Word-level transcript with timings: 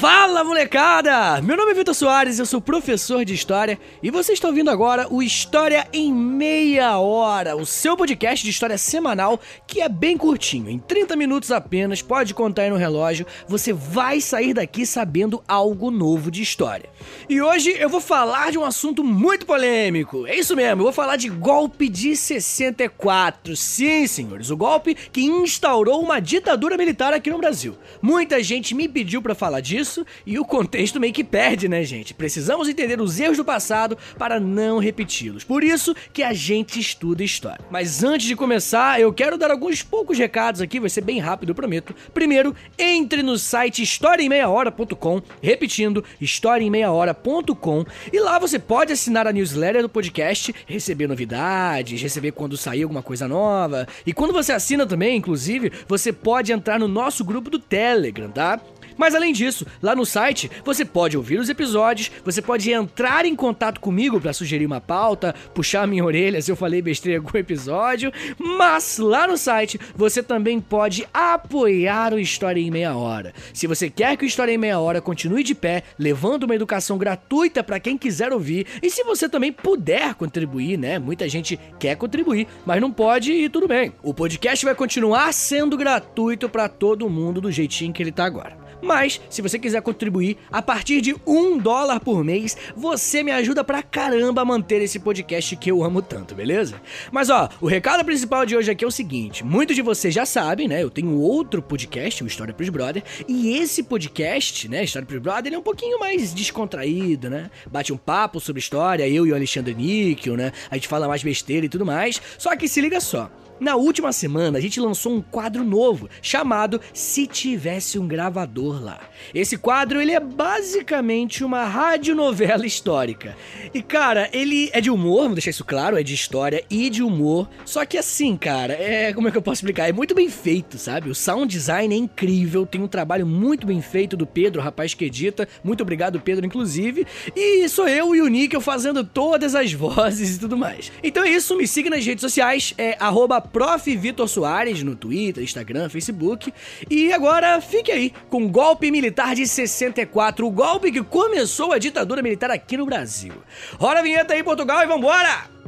Vá 0.00 0.17
Fala 0.38 0.50
molecada! 0.50 1.42
Meu 1.42 1.56
nome 1.56 1.72
é 1.72 1.74
Vitor 1.74 1.92
Soares, 1.92 2.38
eu 2.38 2.46
sou 2.46 2.60
professor 2.60 3.24
de 3.24 3.34
História 3.34 3.76
e 4.00 4.08
você 4.08 4.34
está 4.34 4.46
ouvindo 4.46 4.70
agora 4.70 5.12
o 5.12 5.20
História 5.20 5.88
em 5.92 6.14
Meia 6.14 6.96
Hora, 6.96 7.56
o 7.56 7.66
seu 7.66 7.96
podcast 7.96 8.44
de 8.44 8.50
história 8.52 8.78
semanal 8.78 9.40
que 9.66 9.80
é 9.80 9.88
bem 9.88 10.16
curtinho, 10.16 10.70
em 10.70 10.78
30 10.78 11.16
minutos 11.16 11.50
apenas, 11.50 12.02
pode 12.02 12.34
contar 12.34 12.62
aí 12.62 12.70
no 12.70 12.76
relógio, 12.76 13.26
você 13.48 13.72
vai 13.72 14.20
sair 14.20 14.54
daqui 14.54 14.86
sabendo 14.86 15.42
algo 15.48 15.90
novo 15.90 16.30
de 16.30 16.40
história. 16.40 16.88
E 17.28 17.42
hoje 17.42 17.74
eu 17.76 17.88
vou 17.88 18.00
falar 18.00 18.52
de 18.52 18.58
um 18.58 18.64
assunto 18.64 19.02
muito 19.02 19.44
polêmico, 19.44 20.24
é 20.24 20.36
isso 20.36 20.54
mesmo, 20.54 20.82
eu 20.82 20.84
vou 20.84 20.92
falar 20.92 21.16
de 21.16 21.28
golpe 21.28 21.88
de 21.88 22.14
64. 22.14 23.56
Sim, 23.56 24.06
senhores, 24.06 24.50
o 24.50 24.56
golpe 24.56 24.94
que 24.94 25.20
instaurou 25.20 26.00
uma 26.00 26.20
ditadura 26.20 26.76
militar 26.76 27.12
aqui 27.12 27.28
no 27.28 27.38
Brasil. 27.38 27.76
Muita 28.00 28.40
gente 28.40 28.72
me 28.72 28.88
pediu 28.88 29.20
para 29.20 29.34
falar 29.34 29.58
disso 29.58 29.88
disso 29.88 30.06
e 30.28 30.38
o 30.38 30.44
contexto 30.44 31.00
meio 31.00 31.14
que 31.14 31.24
perde, 31.24 31.70
né, 31.70 31.82
gente? 31.84 32.12
Precisamos 32.12 32.68
entender 32.68 33.00
os 33.00 33.18
erros 33.18 33.38
do 33.38 33.44
passado 33.46 33.96
para 34.18 34.38
não 34.38 34.78
repeti-los. 34.78 35.42
Por 35.42 35.64
isso 35.64 35.96
que 36.12 36.22
a 36.22 36.34
gente 36.34 36.78
estuda 36.78 37.24
história. 37.24 37.64
Mas 37.70 38.04
antes 38.04 38.26
de 38.26 38.36
começar, 38.36 39.00
eu 39.00 39.10
quero 39.10 39.38
dar 39.38 39.50
alguns 39.50 39.82
poucos 39.82 40.18
recados 40.18 40.60
aqui, 40.60 40.78
vai 40.78 40.90
ser 40.90 41.00
bem 41.00 41.18
rápido, 41.18 41.48
eu 41.48 41.54
prometo. 41.54 41.94
Primeiro, 42.12 42.54
entre 42.78 43.22
no 43.22 43.38
site 43.38 43.82
historiaemmeiahora.com, 43.82 45.22
repetindo, 45.40 46.04
historiaemmeiahora.com, 46.20 47.86
e 48.12 48.20
lá 48.20 48.38
você 48.38 48.58
pode 48.58 48.92
assinar 48.92 49.26
a 49.26 49.32
newsletter 49.32 49.80
do 49.80 49.88
podcast, 49.88 50.54
receber 50.66 51.06
novidades, 51.06 52.02
receber 52.02 52.32
quando 52.32 52.54
sair 52.58 52.82
alguma 52.82 53.02
coisa 53.02 53.26
nova. 53.26 53.88
E 54.04 54.12
quando 54.12 54.34
você 54.34 54.52
assina 54.52 54.84
também, 54.86 55.16
inclusive, 55.16 55.72
você 55.88 56.12
pode 56.12 56.52
entrar 56.52 56.78
no 56.78 56.86
nosso 56.86 57.24
grupo 57.24 57.48
do 57.48 57.58
Telegram, 57.58 58.30
tá? 58.30 58.60
Mas 58.98 59.14
além 59.14 59.32
disso, 59.32 59.64
lá 59.80 59.94
no 59.94 60.04
site 60.04 60.50
você 60.64 60.84
pode 60.84 61.16
ouvir 61.16 61.38
os 61.38 61.48
episódios, 61.48 62.10
você 62.24 62.42
pode 62.42 62.70
entrar 62.70 63.24
em 63.24 63.34
contato 63.34 63.80
comigo 63.80 64.20
para 64.20 64.32
sugerir 64.32 64.66
uma 64.66 64.80
pauta, 64.80 65.34
puxar 65.54 65.86
minha 65.86 66.04
orelha 66.04 66.42
se 66.42 66.50
eu 66.50 66.56
falei 66.56 66.82
besteira 66.82 67.16
em 67.16 67.24
algum 67.24 67.38
episódio, 67.38 68.12
mas 68.38 68.98
lá 68.98 69.26
no 69.26 69.38
site 69.38 69.78
você 69.94 70.22
também 70.22 70.60
pode 70.60 71.06
apoiar 71.14 72.12
o 72.12 72.18
História 72.18 72.60
em 72.60 72.70
Meia 72.70 72.94
Hora. 72.94 73.32
Se 73.54 73.66
você 73.66 73.88
quer 73.88 74.16
que 74.16 74.24
o 74.24 74.26
História 74.26 74.52
em 74.52 74.58
Meia 74.58 74.80
Hora 74.80 75.00
continue 75.00 75.44
de 75.44 75.54
pé, 75.54 75.84
levando 75.98 76.44
uma 76.44 76.54
educação 76.54 76.98
gratuita 76.98 77.62
para 77.62 77.78
quem 77.78 77.96
quiser 77.96 78.32
ouvir, 78.32 78.66
e 78.82 78.90
se 78.90 79.04
você 79.04 79.28
também 79.28 79.52
puder 79.52 80.14
contribuir, 80.14 80.76
né? 80.76 80.98
Muita 80.98 81.28
gente 81.28 81.58
quer 81.78 81.96
contribuir, 81.96 82.48
mas 82.66 82.80
não 82.80 82.90
pode 82.90 83.32
e 83.32 83.48
tudo 83.48 83.68
bem. 83.68 83.92
O 84.02 84.12
podcast 84.12 84.64
vai 84.64 84.74
continuar 84.74 85.32
sendo 85.32 85.76
gratuito 85.76 86.48
para 86.48 86.68
todo 86.68 87.08
mundo 87.08 87.40
do 87.40 87.52
jeitinho 87.52 87.92
que 87.92 88.02
ele 88.02 88.12
tá 88.12 88.24
agora. 88.24 88.67
Mas, 88.80 89.20
se 89.28 89.42
você 89.42 89.58
quiser 89.58 89.82
contribuir 89.82 90.36
a 90.50 90.62
partir 90.62 91.00
de 91.00 91.14
um 91.26 91.58
dólar 91.58 92.00
por 92.00 92.22
mês, 92.22 92.56
você 92.76 93.22
me 93.22 93.32
ajuda 93.32 93.64
pra 93.64 93.82
caramba 93.82 94.42
a 94.42 94.44
manter 94.44 94.80
esse 94.82 94.98
podcast 94.98 95.56
que 95.56 95.70
eu 95.70 95.82
amo 95.82 96.00
tanto, 96.00 96.34
beleza? 96.34 96.80
Mas 97.10 97.30
ó, 97.30 97.48
o 97.60 97.66
recado 97.66 98.04
principal 98.04 98.46
de 98.46 98.56
hoje 98.56 98.70
aqui 98.70 98.84
é 98.84 98.88
o 98.88 98.90
seguinte: 98.90 99.44
muitos 99.44 99.74
de 99.74 99.82
vocês 99.82 100.14
já 100.14 100.24
sabem, 100.24 100.68
né? 100.68 100.82
Eu 100.82 100.90
tenho 100.90 101.18
outro 101.18 101.60
podcast, 101.60 102.22
o 102.22 102.26
História 102.26 102.54
pros 102.54 102.68
Brother, 102.68 103.02
e 103.26 103.56
esse 103.56 103.82
podcast, 103.82 104.68
né, 104.68 104.84
História 104.84 105.06
pros 105.06 105.20
Brother, 105.20 105.46
ele 105.46 105.56
é 105.56 105.58
um 105.58 105.62
pouquinho 105.62 105.98
mais 105.98 106.32
descontraído, 106.32 107.28
né? 107.28 107.50
Bate 107.70 107.92
um 107.92 107.96
papo 107.96 108.40
sobre 108.40 108.60
história, 108.60 109.08
eu 109.08 109.26
e 109.26 109.32
o 109.32 109.34
Alexandre 109.34 109.74
Níquel, 109.74 110.36
né? 110.36 110.52
A 110.70 110.74
gente 110.74 110.88
fala 110.88 111.08
mais 111.08 111.22
besteira 111.22 111.66
e 111.66 111.68
tudo 111.68 111.84
mais. 111.84 112.20
Só 112.38 112.54
que 112.56 112.68
se 112.68 112.80
liga 112.80 113.00
só. 113.00 113.30
Na 113.60 113.74
última 113.74 114.12
semana, 114.12 114.58
a 114.58 114.60
gente 114.60 114.80
lançou 114.80 115.12
um 115.12 115.20
quadro 115.20 115.64
novo 115.64 116.08
chamado 116.22 116.80
Se 116.92 117.26
Tivesse 117.26 117.98
um 117.98 118.06
Gravador 118.06 118.82
Lá. 118.82 119.00
Esse 119.34 119.56
quadro 119.56 120.00
ele 120.00 120.12
é 120.12 120.20
basicamente 120.20 121.42
uma 121.42 121.64
radionovela 121.64 122.64
histórica. 122.64 123.36
E 123.74 123.82
cara, 123.82 124.28
ele 124.32 124.70
é 124.72 124.80
de 124.80 124.90
humor, 124.90 125.26
vou 125.26 125.34
deixar 125.34 125.50
isso 125.50 125.64
claro, 125.64 125.98
é 125.98 126.02
de 126.02 126.14
história 126.14 126.64
e 126.70 126.88
de 126.88 127.02
humor. 127.02 127.48
Só 127.64 127.84
que 127.84 127.98
assim, 127.98 128.36
cara, 128.36 128.74
é 128.74 129.12
como 129.12 129.28
é 129.28 129.30
que 129.30 129.36
eu 129.36 129.42
posso 129.42 129.60
explicar? 129.60 129.88
É 129.88 129.92
muito 129.92 130.14
bem 130.14 130.28
feito, 130.28 130.78
sabe? 130.78 131.10
O 131.10 131.14
sound 131.14 131.52
design 131.52 131.92
é 131.92 131.98
incrível, 131.98 132.64
tem 132.64 132.80
um 132.80 132.88
trabalho 132.88 133.26
muito 133.26 133.66
bem 133.66 133.82
feito 133.82 134.16
do 134.16 134.26
Pedro, 134.26 134.62
rapaz 134.62 134.94
que 134.94 135.04
edita. 135.04 135.48
Muito 135.64 135.82
obrigado, 135.82 136.20
Pedro, 136.20 136.46
inclusive. 136.46 137.06
E 137.34 137.68
sou 137.68 137.88
eu 137.88 138.14
e 138.14 138.22
o 138.22 138.28
Níquel 138.28 138.60
fazendo 138.60 139.02
todas 139.02 139.54
as 139.54 139.72
vozes 139.74 140.36
e 140.36 140.40
tudo 140.40 140.56
mais. 140.56 140.92
Então 141.02 141.24
é 141.24 141.30
isso, 141.30 141.56
me 141.56 141.66
siga 141.66 141.90
nas 141.90 142.04
redes 142.04 142.22
sociais, 142.22 142.72
é 142.78 142.96
arroba 143.00 143.47
Prof. 143.52 143.96
Vitor 143.96 144.28
Soares 144.28 144.82
no 144.82 144.94
Twitter, 144.94 145.42
Instagram, 145.42 145.88
Facebook. 145.88 146.52
E 146.90 147.12
agora 147.12 147.60
fique 147.60 147.90
aí 147.90 148.12
com 148.28 148.44
o 148.44 148.48
golpe 148.48 148.90
militar 148.90 149.34
de 149.34 149.46
64, 149.46 150.46
o 150.46 150.50
golpe 150.50 150.92
que 150.92 151.02
começou 151.02 151.72
a 151.72 151.78
ditadura 151.78 152.22
militar 152.22 152.50
aqui 152.50 152.76
no 152.76 152.86
Brasil. 152.86 153.34
Roda 153.78 154.00
a 154.00 154.02
vinheta 154.02 154.34
aí, 154.34 154.42
Portugal, 154.42 154.82
e 154.82 154.86
vambora! 154.86 155.58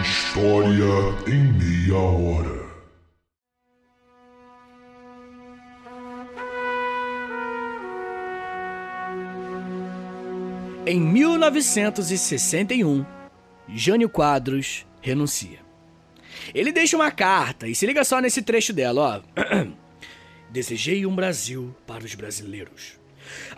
História 0.00 1.14
em 1.26 1.52
meia 1.52 1.98
hora. 1.98 2.59
Em 10.90 11.00
1961, 11.00 13.06
Jânio 13.68 14.08
Quadros 14.08 14.84
renuncia. 15.00 15.60
Ele 16.52 16.72
deixa 16.72 16.96
uma 16.96 17.12
carta 17.12 17.68
e 17.68 17.76
se 17.76 17.86
liga 17.86 18.02
só 18.02 18.20
nesse 18.20 18.42
trecho 18.42 18.72
dela, 18.72 19.00
ó. 19.00 19.20
Desejei 20.50 21.06
um 21.06 21.14
Brasil 21.14 21.72
para 21.86 22.04
os 22.04 22.16
brasileiros, 22.16 22.98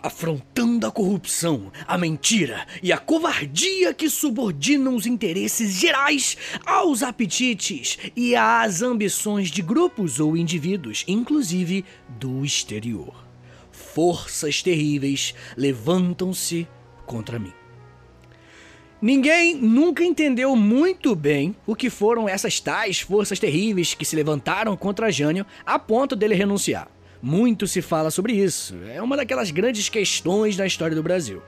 afrontando 0.03 0.87
a 0.87 0.91
corrupção, 0.91 1.72
a 1.87 1.97
mentira 1.97 2.66
e 2.82 2.93
a 2.93 2.98
covardia 2.98 3.94
que 3.94 4.10
subordinam 4.10 4.94
os 4.94 5.06
interesses 5.06 5.72
gerais 5.72 6.37
aos 6.66 7.03
apetites 7.03 7.99
e 8.14 8.37
às 8.37 8.82
ambições 8.82 9.50
de 9.50 9.62
grupos 9.62 10.20
ou 10.20 10.37
indivíduos, 10.37 11.03
inclusive 11.09 11.82
do 12.10 12.44
exterior. 12.44 13.25
Forças 13.70 14.60
terríveis 14.60 15.34
levantam-se 15.56 16.69
contra 17.12 17.39
mim. 17.39 17.53
Ninguém 19.00 19.55
nunca 19.55 20.03
entendeu 20.03 20.56
muito 20.56 21.15
bem 21.15 21.55
o 21.67 21.77
que 21.77 21.91
foram 21.91 22.27
essas 22.27 22.59
tais 22.59 23.00
forças 23.00 23.39
terríveis 23.39 23.93
que 23.93 24.05
se 24.05 24.17
levantaram 24.17 24.77
contra 24.77 25.12
Jânio 25.12 25.45
a 25.67 25.78
ponto 25.78 26.17
dele 26.17 26.34
renunciar. 26.34 26.89
Muito 27.21 27.67
se 27.67 27.83
fala 27.83 28.11
sobre 28.11 28.33
isso, 28.33 28.75
é 28.89 29.03
uma 29.03 29.17
daquelas 29.17 29.50
grandes 29.50 29.89
questões 29.89 30.56
da 30.56 30.67
história 30.67 30.97
do 30.97 31.03
Brasil. 31.03 31.43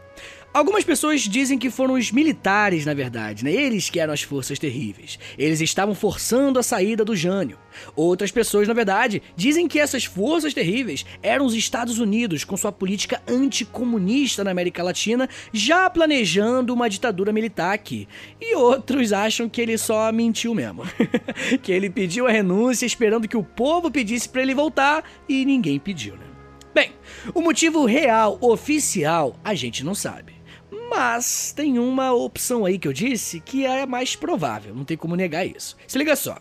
Algumas 0.54 0.84
pessoas 0.84 1.22
dizem 1.22 1.58
que 1.58 1.68
foram 1.68 1.94
os 1.94 2.12
militares, 2.12 2.86
na 2.86 2.94
verdade, 2.94 3.44
né? 3.44 3.50
Eles 3.50 3.90
que 3.90 3.98
eram 3.98 4.12
as 4.12 4.22
forças 4.22 4.56
terríveis. 4.56 5.18
Eles 5.36 5.60
estavam 5.60 5.96
forçando 5.96 6.60
a 6.60 6.62
saída 6.62 7.04
do 7.04 7.16
Jânio. 7.16 7.58
Outras 7.96 8.30
pessoas, 8.30 8.68
na 8.68 8.72
verdade, 8.72 9.20
dizem 9.34 9.66
que 9.66 9.80
essas 9.80 10.04
forças 10.04 10.54
terríveis 10.54 11.04
eram 11.20 11.44
os 11.44 11.54
Estados 11.54 11.98
Unidos 11.98 12.44
com 12.44 12.56
sua 12.56 12.70
política 12.70 13.20
anticomunista 13.26 14.44
na 14.44 14.52
América 14.52 14.80
Latina, 14.80 15.28
já 15.52 15.90
planejando 15.90 16.72
uma 16.72 16.88
ditadura 16.88 17.32
militar 17.32 17.74
aqui. 17.74 18.06
E 18.40 18.54
outros 18.54 19.12
acham 19.12 19.48
que 19.48 19.60
ele 19.60 19.76
só 19.76 20.12
mentiu 20.12 20.54
mesmo. 20.54 20.84
que 21.64 21.72
ele 21.72 21.90
pediu 21.90 22.28
a 22.28 22.30
renúncia 22.30 22.86
esperando 22.86 23.26
que 23.26 23.36
o 23.36 23.42
povo 23.42 23.90
pedisse 23.90 24.28
para 24.28 24.42
ele 24.42 24.54
voltar 24.54 25.02
e 25.28 25.44
ninguém 25.44 25.80
pediu, 25.80 26.14
né? 26.14 26.26
Bem, 26.72 26.92
o 27.34 27.40
motivo 27.40 27.84
real, 27.84 28.38
oficial, 28.40 29.34
a 29.42 29.52
gente 29.52 29.84
não 29.84 29.96
sabe. 29.96 30.33
Mas 30.90 31.52
tem 31.52 31.78
uma 31.78 32.12
opção 32.12 32.64
aí 32.64 32.78
que 32.78 32.86
eu 32.86 32.92
disse 32.92 33.40
que 33.40 33.64
é 33.64 33.86
mais 33.86 34.14
provável, 34.14 34.74
não 34.74 34.84
tem 34.84 34.96
como 34.96 35.16
negar 35.16 35.46
isso. 35.46 35.76
Se 35.86 35.98
liga 35.98 36.14
só. 36.16 36.38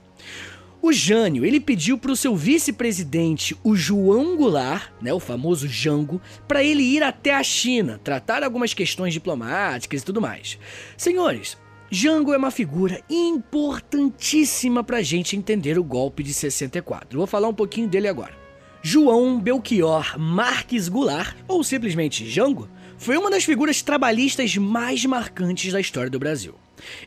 O 0.81 0.92
Jânio, 0.92 1.45
ele 1.45 1.62
pediu 1.62 1.98
para 1.98 2.12
o 2.12 2.16
seu 2.16 2.36
vice-presidente, 2.36 3.56
o 3.63 3.74
João 3.74 4.36
Goulart, 4.36 4.92
né, 5.01 5.13
o 5.13 5.19
famoso 5.19 5.66
Jango, 5.66 6.22
para 6.45 6.62
ele 6.62 6.84
ir 6.84 7.01
até 7.01 7.34
a 7.34 7.42
China, 7.42 8.01
tratar 8.04 8.44
algumas 8.44 8.74
questões 8.74 9.13
diplomáticas 9.13 10.01
e 10.01 10.06
tudo 10.06 10.19
mais. 10.19 10.60
Senhores, 10.98 11.57
Jango 11.90 12.34
é 12.34 12.38
uma 12.38 12.51
figura 12.51 13.01
importantíssima 13.10 14.84
para 14.84 14.98
a 14.98 15.01
gente 15.01 15.38
entender 15.38 15.80
o 15.80 15.84
golpe 15.86 16.22
de 16.22 16.34
64. 16.34 17.18
Vou 17.18 17.28
falar 17.28 17.48
um 17.48 17.54
pouquinho 17.54 17.88
dele 17.88 18.10
agora. 18.10 18.36
João 18.81 19.40
Belchior 19.40 20.19
Marques 20.19 20.90
Goulart, 20.90 21.38
ou 21.48 21.63
simplesmente 21.63 22.30
Jango, 22.30 22.68
foi 22.98 23.18
uma 23.18 23.30
das 23.30 23.44
figuras 23.44 23.81
trabalhistas 23.81 24.56
mais 24.57 25.06
marcantes 25.06 25.72
da 25.72 25.80
história 25.80 26.10
do 26.10 26.19
Brasil. 26.19 26.56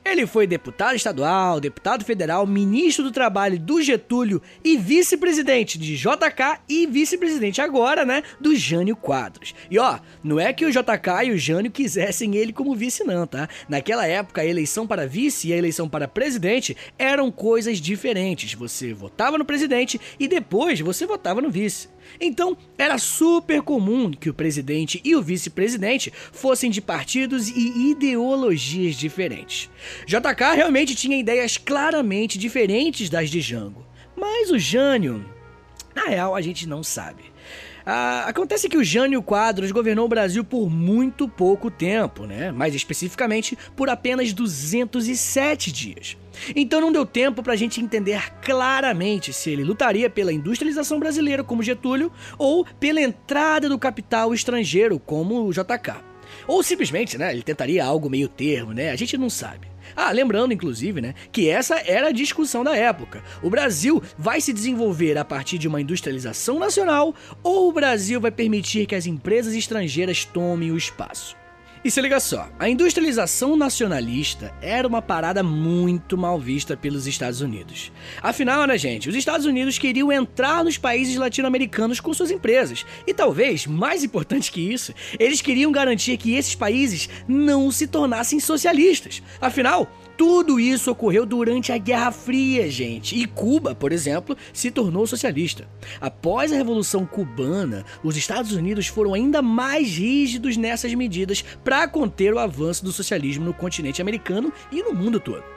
Ele 0.05 0.27
foi 0.27 0.47
deputado 0.47 0.97
estadual, 0.97 1.61
deputado 1.61 2.05
federal, 2.05 2.47
ministro 2.47 3.05
do 3.05 3.11
Trabalho 3.11 3.59
do 3.59 3.83
Getúlio 3.83 4.41
e 4.65 4.77
vice-presidente 4.77 5.79
de 5.79 5.97
JK 5.97 6.61
e 6.69 6.87
vice-presidente 6.87 7.61
agora, 7.61 8.05
né, 8.05 8.23
do 8.41 8.55
Jânio 8.55 8.97
Quadros. 8.97 9.55
E 9.71 9.79
ó, 9.79 9.99
não 10.23 10.39
é 10.39 10.53
que 10.53 10.65
o 10.65 10.71
JK 10.71 11.27
e 11.27 11.33
o 11.33 11.39
Jânio 11.39 11.71
quisessem 11.71 12.37
ele 12.37 12.53
como 12.53 12.75
vice 12.75 13.05
não, 13.05 13.27
tá? 13.27 13.49
Naquela 13.69 14.07
época 14.07 14.41
a 14.41 14.47
eleição 14.47 14.87
para 14.87 15.07
vice 15.07 15.49
e 15.49 15.53
a 15.53 15.57
eleição 15.57 15.89
para 15.89 16.09
presidente 16.09 16.77
eram 16.99 17.31
coisas 17.31 17.79
diferentes. 17.79 18.55
Você 18.55 18.93
votava 18.93 19.39
no 19.39 19.45
presidente 19.45 20.01
e 20.19 20.29
depois 20.29 20.81
você 20.81 21.07
votava 21.07 21.41
no 21.41 21.51
vice. 21.51 21.89
Então, 22.21 22.57
era 22.79 22.99
super 22.99 23.63
comum 23.63 24.11
que 24.11 24.31
o 24.31 24.35
presidente 24.35 25.01
e 25.05 25.17
o 25.17 25.23
vice-presidente 25.23 26.13
fossem 26.33 26.71
de 26.71 26.81
partidos 26.81 27.49
e 27.49 27.91
ideologias 27.91 28.95
diferentes. 28.95 29.56
JK 30.07 30.55
realmente 30.55 30.95
tinha 30.95 31.19
ideias 31.19 31.57
claramente 31.57 32.39
diferentes 32.39 33.09
das 33.09 33.31
de 33.31 33.41
Jango, 33.41 33.87
mas 34.17 34.51
o 34.51 34.59
Jânio, 34.59 35.25
na 35.95 36.05
real, 36.05 36.35
a 36.35 36.41
gente 36.41 36.67
não 36.67 36.83
sabe. 36.83 37.37
Ah, 37.89 38.25
acontece 38.27 38.69
que 38.69 38.77
o 38.77 38.83
Jânio 38.83 39.23
Quadros 39.23 39.71
governou 39.71 40.07
o 40.07 40.09
Brasil 40.09 40.43
por 40.43 40.69
muito 40.69 41.29
pouco 41.29 41.71
tempo, 41.71 42.27
né? 42.27 42.51
Mais 42.51 42.75
especificamente 42.75 43.57
por 43.77 43.89
apenas 43.89 44.33
207 44.33 45.71
dias. 45.71 46.17
Então 46.57 46.81
não 46.81 46.91
deu 46.91 47.07
tempo 47.07 47.45
para 47.45 47.53
a 47.53 47.57
gente 47.57 47.81
entender 47.81 48.33
claramente 48.43 49.33
se 49.33 49.51
ele 49.51 49.63
lutaria 49.63 50.11
pela 50.11 50.33
industrialização 50.33 50.99
brasileira 50.99 51.45
como 51.45 51.63
Getúlio 51.63 52.11
ou 52.37 52.67
pela 52.81 53.01
entrada 53.01 53.69
do 53.69 53.79
capital 53.79 54.35
estrangeiro 54.35 54.99
como 54.99 55.47
o 55.47 55.53
JK. 55.53 56.16
Ou 56.47 56.63
simplesmente, 56.63 57.17
né, 57.19 57.33
ele 57.33 57.43
tentaria 57.43 57.85
algo 57.85 58.11
meio 58.11 58.29
termo, 58.29 58.73
né? 58.73 58.91
A 58.91 58.97
gente 58.97 59.17
não 59.17 59.31
sabe. 59.31 59.69
Ah, 59.95 60.11
lembrando 60.11 60.53
inclusive, 60.53 61.01
né, 61.01 61.15
que 61.31 61.49
essa 61.49 61.77
era 61.77 62.09
a 62.09 62.13
discussão 62.13 62.65
da 62.65 62.77
época. 62.77 63.23
O 63.43 63.49
Brasil 63.49 64.03
vai 64.19 64.41
se 64.41 64.53
desenvolver 64.53 65.17
a 65.17 65.25
partir 65.25 65.59
de 65.59 65.69
uma 65.69 65.81
industrialização 65.81 66.59
nacional 66.59 67.15
ou 67.43 67.69
o 67.69 67.73
Brasil 67.73 68.21
vai 68.21 68.31
permitir 68.31 68.87
que 68.87 68.95
as 68.95 69.07
empresas 69.07 69.55
estrangeiras 69.55 70.25
tomem 70.25 70.71
o 70.71 70.77
espaço? 70.77 71.37
E 71.85 71.91
se 71.91 72.01
liga 72.01 72.19
só, 72.19 72.49
a 72.59 72.69
industrialização 72.69 73.57
nacionalista 73.57 74.53
era 74.61 74.89
uma 74.89 75.01
parada 75.01 75.43
muito 75.43 76.19
mal 76.19 76.39
vista 76.39 76.77
pelos 76.77 77.07
Estados 77.07 77.41
Unidos. 77.41 77.93
Afinal, 78.21 78.67
né, 78.67 78.77
gente, 78.77 79.09
os 79.09 79.15
Estados 79.15 79.47
Unidos 79.47 79.79
queriam 79.79 80.11
entrar 80.11 80.65
nos 80.65 80.77
países 80.77 81.17
latino-americanos 81.17 82.01
com 82.01 82.13
suas 82.13 82.31
empresas. 82.31 82.85
E 83.07 83.15
talvez, 83.15 83.67
mais 83.67 84.03
importante 84.03 84.51
que 84.51 84.61
isso, 84.61 84.93
eles 85.19 85.41
queriam 85.41 85.71
garantir 85.71 86.17
que 86.17 86.35
esses 86.35 86.55
países 86.55 87.09
não 87.29 87.71
se 87.71 87.87
tornassem 87.87 88.41
socialistas. 88.41 89.23
Afinal, 89.41 89.89
tudo 90.17 90.59
isso 90.59 90.91
ocorreu 90.91 91.27
durante 91.27 91.73
a 91.73 91.79
Guerra 91.79 92.11
Fria, 92.11 92.71
gente. 92.71 93.17
E 93.17 93.27
Cuba, 93.27 93.75
por 93.75 93.93
exemplo, 93.93 94.37
se 94.53 94.71
tornou 94.71 95.07
socialista. 95.07 95.69
Após 96.01 96.53
a 96.53 96.57
Revolução 96.57 97.05
Cubana, 97.05 97.85
os 98.03 98.17
Estados 98.17 98.53
Unidos 98.53 98.87
foram 98.87 99.15
ainda 99.15 99.43
mais 99.43 99.97
rígidos 99.97 100.57
nessas 100.57 100.95
medidas 100.95 101.45
para 101.63 101.87
conter 101.89 102.33
o 102.33 102.39
avanço 102.39 102.85
do 102.85 102.93
socialismo 102.93 103.45
no 103.45 103.55
continente 103.55 104.01
americano 104.01 104.53
e 104.73 104.83
no 104.83 104.95
mundo 104.95 105.21
todo. 105.21 105.56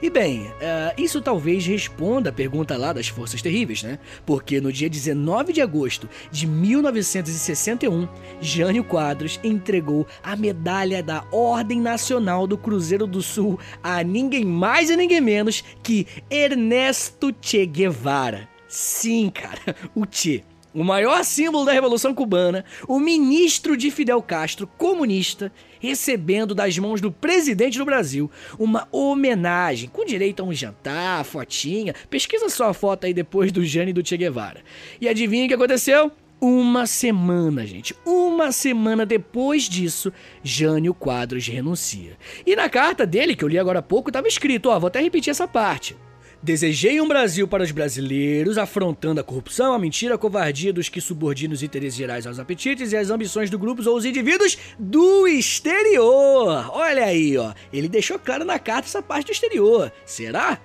E 0.00 0.10
bem, 0.10 0.42
uh, 0.42 0.52
isso 0.96 1.20
talvez 1.20 1.66
responda 1.66 2.30
a 2.30 2.32
pergunta 2.32 2.76
lá 2.76 2.92
das 2.92 3.08
Forças 3.08 3.42
Terríveis, 3.42 3.82
né? 3.82 3.98
Porque 4.24 4.60
no 4.60 4.72
dia 4.72 4.88
19 4.88 5.52
de 5.52 5.60
agosto 5.60 6.08
de 6.30 6.46
1961, 6.46 8.08
Jânio 8.40 8.84
Quadros 8.84 9.38
entregou 9.42 10.06
a 10.22 10.36
medalha 10.36 11.02
da 11.02 11.24
Ordem 11.32 11.80
Nacional 11.80 12.46
do 12.46 12.56
Cruzeiro 12.56 13.06
do 13.06 13.22
Sul 13.22 13.58
a 13.82 14.02
ninguém 14.02 14.44
mais 14.44 14.90
e 14.90 14.96
ninguém 14.96 15.20
menos 15.20 15.62
que 15.82 16.06
Ernesto 16.30 17.34
Che 17.40 17.66
Guevara. 17.66 18.48
Sim, 18.68 19.30
cara, 19.30 19.74
o 19.94 20.04
Che 20.10 20.44
o 20.78 20.84
maior 20.84 21.24
símbolo 21.24 21.64
da 21.64 21.72
Revolução 21.72 22.14
Cubana, 22.14 22.64
o 22.86 23.00
ministro 23.00 23.76
de 23.76 23.90
Fidel 23.90 24.22
Castro, 24.22 24.68
comunista, 24.78 25.50
recebendo 25.80 26.54
das 26.54 26.78
mãos 26.78 27.00
do 27.00 27.10
presidente 27.10 27.78
do 27.78 27.84
Brasil 27.84 28.30
uma 28.56 28.86
homenagem, 28.92 29.88
com 29.88 30.04
direito 30.04 30.40
a 30.40 30.46
um 30.46 30.52
jantar, 30.52 31.24
fotinha. 31.24 31.96
Pesquisa 32.08 32.48
só 32.48 32.68
a 32.68 32.74
foto 32.74 33.06
aí 33.06 33.12
depois 33.12 33.50
do 33.50 33.64
Jane 33.64 33.90
e 33.90 33.92
do 33.92 34.06
Che 34.06 34.16
Guevara. 34.16 34.60
E 35.00 35.08
adivinha 35.08 35.46
o 35.46 35.48
que 35.48 35.54
aconteceu? 35.54 36.12
Uma 36.40 36.86
semana, 36.86 37.66
gente. 37.66 37.92
Uma 38.06 38.52
semana 38.52 39.04
depois 39.04 39.64
disso, 39.64 40.12
Jânio 40.44 40.94
Quadros 40.94 41.48
renuncia. 41.48 42.16
E 42.46 42.54
na 42.54 42.68
carta 42.68 43.04
dele, 43.04 43.34
que 43.34 43.42
eu 43.42 43.48
li 43.48 43.58
agora 43.58 43.80
há 43.80 43.82
pouco, 43.82 44.10
estava 44.10 44.28
escrito: 44.28 44.68
ó, 44.68 44.78
vou 44.78 44.86
até 44.86 45.00
repetir 45.00 45.32
essa 45.32 45.48
parte. 45.48 45.96
Desejei 46.40 47.00
um 47.00 47.08
Brasil 47.08 47.48
para 47.48 47.64
os 47.64 47.72
brasileiros, 47.72 48.58
afrontando 48.58 49.20
a 49.20 49.24
corrupção, 49.24 49.72
a 49.72 49.78
mentira, 49.78 50.14
a 50.14 50.18
covardia 50.18 50.72
dos 50.72 50.88
que 50.88 51.00
subordinam 51.00 51.52
os 51.52 51.64
interesses 51.64 51.98
gerais 51.98 52.28
aos 52.28 52.38
apetites 52.38 52.92
e 52.92 52.96
às 52.96 53.10
ambições 53.10 53.50
do 53.50 53.58
grupos 53.58 53.88
ou 53.88 53.96
os 53.96 54.04
indivíduos 54.04 54.56
do 54.78 55.26
exterior. 55.26 56.70
Olha 56.72 57.06
aí, 57.06 57.36
ó. 57.36 57.52
Ele 57.72 57.88
deixou 57.88 58.20
claro 58.20 58.44
na 58.44 58.56
carta 58.56 58.86
essa 58.86 59.02
parte 59.02 59.26
do 59.26 59.32
exterior. 59.32 59.92
Será? 60.06 60.60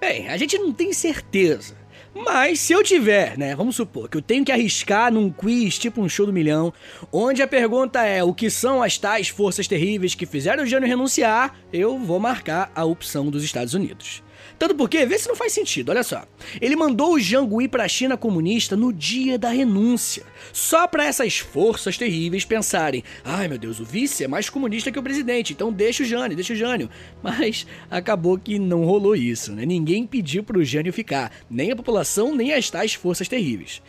Bem, 0.00 0.28
a 0.28 0.36
gente 0.38 0.56
não 0.56 0.72
tem 0.72 0.94
certeza. 0.94 1.76
Mas 2.14 2.60
se 2.60 2.72
eu 2.72 2.82
tiver, 2.82 3.36
né, 3.36 3.54
vamos 3.54 3.76
supor 3.76 4.08
que 4.08 4.16
eu 4.16 4.22
tenho 4.22 4.46
que 4.46 4.50
arriscar 4.50 5.12
num 5.12 5.30
quiz 5.30 5.78
tipo 5.78 6.00
um 6.00 6.08
show 6.08 6.24
do 6.24 6.32
milhão, 6.32 6.72
onde 7.12 7.42
a 7.42 7.46
pergunta 7.46 8.02
é 8.02 8.24
o 8.24 8.32
que 8.32 8.48
são 8.48 8.82
as 8.82 8.96
tais 8.96 9.28
forças 9.28 9.68
terríveis 9.68 10.14
que 10.14 10.24
fizeram 10.24 10.64
o 10.64 10.66
Jânio 10.66 10.88
renunciar, 10.88 11.54
eu 11.70 11.98
vou 11.98 12.18
marcar 12.18 12.72
a 12.74 12.82
opção 12.84 13.30
dos 13.30 13.44
Estados 13.44 13.74
Unidos. 13.74 14.22
Tanto 14.58 14.74
porque, 14.74 15.06
vê 15.06 15.16
se 15.16 15.28
não 15.28 15.36
faz 15.36 15.52
sentido, 15.52 15.90
olha 15.90 16.02
só. 16.02 16.24
Ele 16.60 16.74
mandou 16.74 17.14
o 17.14 17.18
Jiang 17.18 17.62
ir 17.62 17.68
para 17.68 17.84
a 17.84 17.88
China 17.88 18.16
comunista 18.16 18.76
no 18.76 18.92
dia 18.92 19.38
da 19.38 19.50
renúncia, 19.50 20.24
só 20.52 20.88
para 20.88 21.04
essas 21.04 21.38
forças 21.38 21.96
terríveis 21.96 22.44
pensarem: 22.44 23.04
ai 23.24 23.46
meu 23.46 23.58
Deus, 23.58 23.78
o 23.78 23.84
vice 23.84 24.24
é 24.24 24.28
mais 24.28 24.50
comunista 24.50 24.90
que 24.90 24.98
o 24.98 25.02
presidente, 25.02 25.52
então 25.52 25.72
deixa 25.72 26.02
o 26.02 26.06
Jânio, 26.06 26.36
deixa 26.36 26.54
o 26.54 26.56
Jânio. 26.56 26.90
Mas 27.22 27.66
acabou 27.88 28.36
que 28.36 28.58
não 28.58 28.84
rolou 28.84 29.14
isso, 29.14 29.52
né? 29.52 29.64
Ninguém 29.64 30.06
pediu 30.06 30.42
pro 30.42 30.64
Jânio 30.64 30.92
ficar, 30.92 31.30
nem 31.48 31.70
a 31.70 31.76
população, 31.76 32.34
nem 32.34 32.52
as 32.52 32.68
tais 32.68 32.94
forças 32.94 33.28
terríveis. 33.28 33.80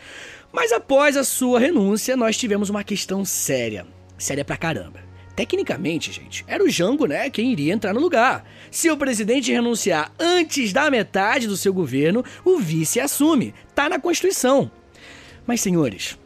Mas 0.52 0.72
após 0.72 1.16
a 1.16 1.24
sua 1.24 1.58
renúncia, 1.58 2.16
nós 2.16 2.36
tivemos 2.36 2.70
uma 2.70 2.84
questão 2.84 3.24
séria. 3.24 3.86
Séria 4.18 4.44
pra 4.44 4.56
caramba. 4.56 5.09
Tecnicamente, 5.40 6.12
gente, 6.12 6.44
era 6.46 6.62
o 6.62 6.68
Jango, 6.68 7.06
né, 7.06 7.30
quem 7.30 7.50
iria 7.50 7.72
entrar 7.72 7.94
no 7.94 8.00
lugar. 8.00 8.44
Se 8.70 8.90
o 8.90 8.96
presidente 8.98 9.50
renunciar 9.50 10.12
antes 10.18 10.70
da 10.70 10.90
metade 10.90 11.46
do 11.46 11.56
seu 11.56 11.72
governo, 11.72 12.22
o 12.44 12.58
vice 12.58 13.00
assume. 13.00 13.54
Tá 13.74 13.88
na 13.88 13.98
Constituição. 13.98 14.70
Mas, 15.46 15.62
senhores, 15.62 16.18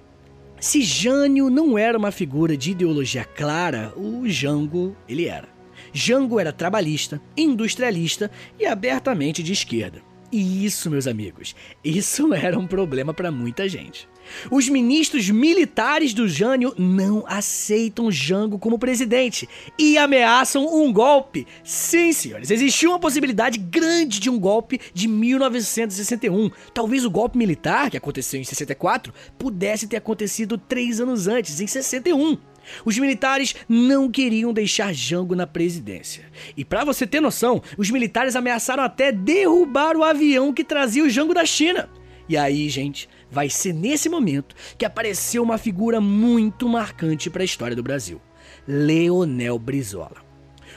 se 0.59 0.83
Jânio 0.83 1.49
não 1.49 1.79
era 1.79 1.97
uma 1.97 2.11
figura 2.11 2.57
de 2.57 2.73
ideologia 2.73 3.25
clara, 3.25 3.93
o 3.97 4.29
Jango 4.29 4.97
ele 5.09 5.27
era. 5.27 5.49
Jango 5.93 6.41
era 6.41 6.53
trabalhista, 6.53 7.23
industrialista 7.37 8.33
e 8.59 8.67
abertamente 8.67 9.45
de 9.45 9.53
esquerda. 9.53 10.03
E 10.33 10.67
isso, 10.67 10.91
meus 10.91 11.07
amigos, 11.07 11.55
isso 11.85 12.35
era 12.35 12.59
um 12.59 12.67
problema 12.67 13.15
para 13.15 13.31
muita 13.31 13.69
gente. 13.69 14.09
Os 14.51 14.69
ministros 14.69 15.29
militares 15.31 16.15
do 16.15 16.29
Jânio 16.29 16.75
não 16.79 17.25
aceitam 17.27 18.11
Jango 18.11 18.59
como 18.59 18.79
presidente 18.79 19.49
e 19.79 19.97
ameaçam 19.99 20.67
um 20.67 20.93
golpe. 20.93 21.47
Sim, 21.63 22.13
senhores, 22.13 22.51
existiu 22.51 22.91
uma 22.91 22.99
possibilidade 22.99 23.59
grande 23.59 24.21
de 24.21 24.31
um 24.31 24.39
golpe 24.39 24.81
de 24.93 25.09
1961. 25.09 26.51
Talvez 26.73 27.05
o 27.05 27.11
golpe 27.11 27.39
militar, 27.39 27.91
que 27.91 27.97
aconteceu 27.97 28.41
em 28.41 28.45
64, 28.45 29.13
pudesse 29.39 29.87
ter 29.87 29.97
acontecido 29.97 30.59
três 30.59 31.01
anos 31.01 31.27
antes, 31.27 31.61
em 31.61 31.67
61. 31.67 32.39
Os 32.85 32.99
militares 32.99 33.55
não 33.69 34.11
queriam 34.11 34.53
deixar 34.53 34.93
Jango 34.93 35.35
na 35.35 35.47
presidência. 35.47 36.25
E 36.57 36.65
para 36.65 36.85
você 36.85 37.07
ter 37.07 37.21
noção, 37.21 37.63
os 37.77 37.91
militares 37.91 38.37
ameaçaram 38.37 38.83
até 38.83 39.13
derrubar 39.13 39.97
o 39.97 40.05
avião 40.05 40.53
que 40.53 40.65
trazia 40.65 41.05
o 41.05 41.11
Jango 41.11 41.35
da 41.35 41.45
China. 41.45 41.89
E 42.29 42.37
aí, 42.37 42.69
gente, 42.69 43.09
vai 43.31 43.51
ser 43.51 43.73
nesse 43.73 44.09
momento 44.09 44.55
que 44.79 44.85
apareceu 44.85 45.43
uma 45.43 45.59
figura 45.59 46.01
muito 46.01 46.69
marcante 46.69 47.29
para 47.29 47.43
a 47.43 47.45
história 47.45 47.77
do 47.77 47.83
Brasil: 47.83 48.21
Leonel 48.67 49.59
Brizola. 49.59 50.25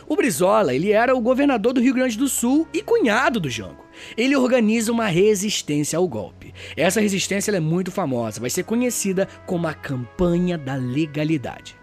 O 0.08 0.16
Brizola, 0.16 0.74
ele 0.74 0.92
era 0.92 1.16
o 1.16 1.22
governador 1.22 1.74
do 1.74 1.82
Rio 1.82 1.94
Grande 1.94 2.18
do 2.18 2.30
Sul 2.30 2.68
e 2.74 2.82
cunhado 2.82 3.40
do 3.40 3.50
Jango. 3.50 3.86
Ele 4.16 4.36
organiza 4.36 4.92
uma 4.92 5.08
resistência 5.08 5.98
ao 5.98 6.08
golpe. 6.08 6.54
Essa 6.78 7.02
resistência 7.02 7.52
é 7.52 7.60
muito 7.60 7.92
famosa, 7.92 8.40
vai 8.40 8.50
ser 8.50 8.64
conhecida 8.64 9.28
como 9.46 9.68
a 9.68 9.74
Campanha 9.74 10.58
da 10.58 10.76
Legalidade. 10.76 11.76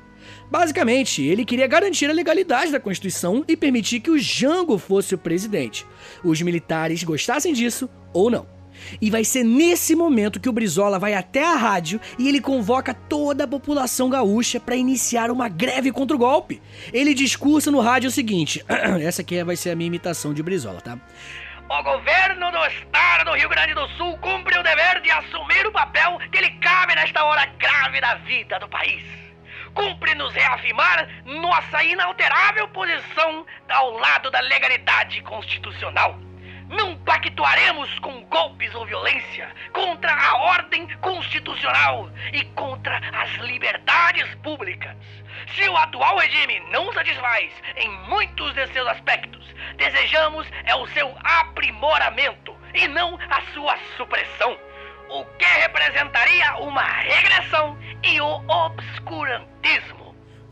Basicamente, 0.51 1.23
ele 1.23 1.45
queria 1.45 1.67
garantir 1.67 2.09
a 2.09 2.15
legalidade 2.15 2.73
da 2.73 2.81
Constituição 2.81 3.45
e 3.47 3.57
permitir 3.57 4.01
que 4.01 4.11
o 4.11 4.19
Jango 4.19 4.79
fosse 4.79 5.15
o 5.15 5.19
presidente. 5.19 5.87
Os 6.23 6.41
militares 6.41 7.03
gostassem 7.03 7.53
disso 7.53 7.91
ou 8.13 8.31
não. 8.31 8.54
E 9.01 9.11
vai 9.11 9.25
ser 9.25 9.45
nesse 9.45 9.95
momento 9.95 10.41
que 10.41 10.49
o 10.49 10.53
Brizola 10.53 10.99
vai 10.99 11.15
até 11.15 11.45
a 11.45 11.57
rádio 11.57 12.01
e 12.19 12.29
ele 12.29 12.41
convoca 12.41 12.95
toda 12.95 13.45
a 13.45 13.49
população 13.49 14.09
gaúcha 14.09 14.61
para 14.61 14.77
iniciar 14.77 15.31
uma 15.31 15.49
greve 15.49 15.93
contra 15.93 16.17
o 16.17 16.19
golpe. 16.19 16.61
Ele 16.93 17.15
discursa 17.15 17.71
no 17.71 17.81
rádio 17.81 18.09
o 18.09 18.13
seguinte: 18.13 18.65
essa 19.03 19.23
aqui 19.23 19.43
vai 19.43 19.57
ser 19.57 19.71
a 19.71 19.77
minha 19.77 19.89
imitação 19.89 20.33
de 20.33 20.43
Brizola, 20.43 20.81
tá? 20.81 20.99
O 21.69 21.83
governo 21.83 22.51
do 22.51 22.67
estado 22.67 23.25
do 23.25 23.37
Rio 23.37 23.49
Grande 23.49 23.75
do 23.75 23.89
Sul 23.97 24.17
cumpre 24.19 24.59
o 24.59 24.63
dever 24.63 25.01
de 25.01 25.11
assumir 25.11 25.67
o 25.67 25.73
papel 25.73 26.19
que 26.31 26.41
lhe 26.41 26.51
cabe 26.59 26.95
nesta 26.95 27.25
hora 27.25 27.47
grave 27.59 28.01
da 28.01 28.17
vida 28.17 28.59
do 28.59 28.69
país. 28.69 29.03
Cumpre-nos 29.73 30.33
reafirmar 30.35 31.09
nossa 31.25 31.83
inalterável 31.83 32.69
posição 32.69 33.47
ao 33.69 33.93
lado 33.93 34.31
da 34.31 34.41
legalidade 34.41 35.21
constitucional 35.23 36.19
não 36.69 36.97
pactuaremos 36.99 37.99
com 37.99 38.25
golpes 38.25 38.75
ou 38.75 38.87
violência 38.87 39.49
contra 39.73 40.13
a 40.13 40.37
ordem 40.37 40.89
constitucional 40.99 42.11
e 42.33 42.45
contra 42.55 43.01
as 43.13 43.31
liberdades 43.37 44.35
públicas. 44.37 44.97
Se 45.55 45.69
o 45.69 45.77
atual 45.77 46.19
regime 46.19 46.61
não 46.71 46.93
satisfaz 46.93 47.51
em 47.77 47.91
muitos 48.09 48.55
de 48.55 48.67
seus 48.69 48.89
aspectos, 48.89 49.45
desejamos 49.77 50.47
é 50.65 50.75
o 50.75 50.87
seu 50.89 51.15
aprimoramento 51.23 52.57
e 52.75 52.89
não 52.89 53.19
a 53.31 53.41
sua 53.53 53.77
supressão, 53.97 54.59
o 55.09 55.25
que 55.37 55.45
representaria 55.45 56.57
uma 56.57 56.83
regressão 56.83 57.79
e 58.03 58.21
o 58.21 58.43
obscurantismo. 58.49 60.04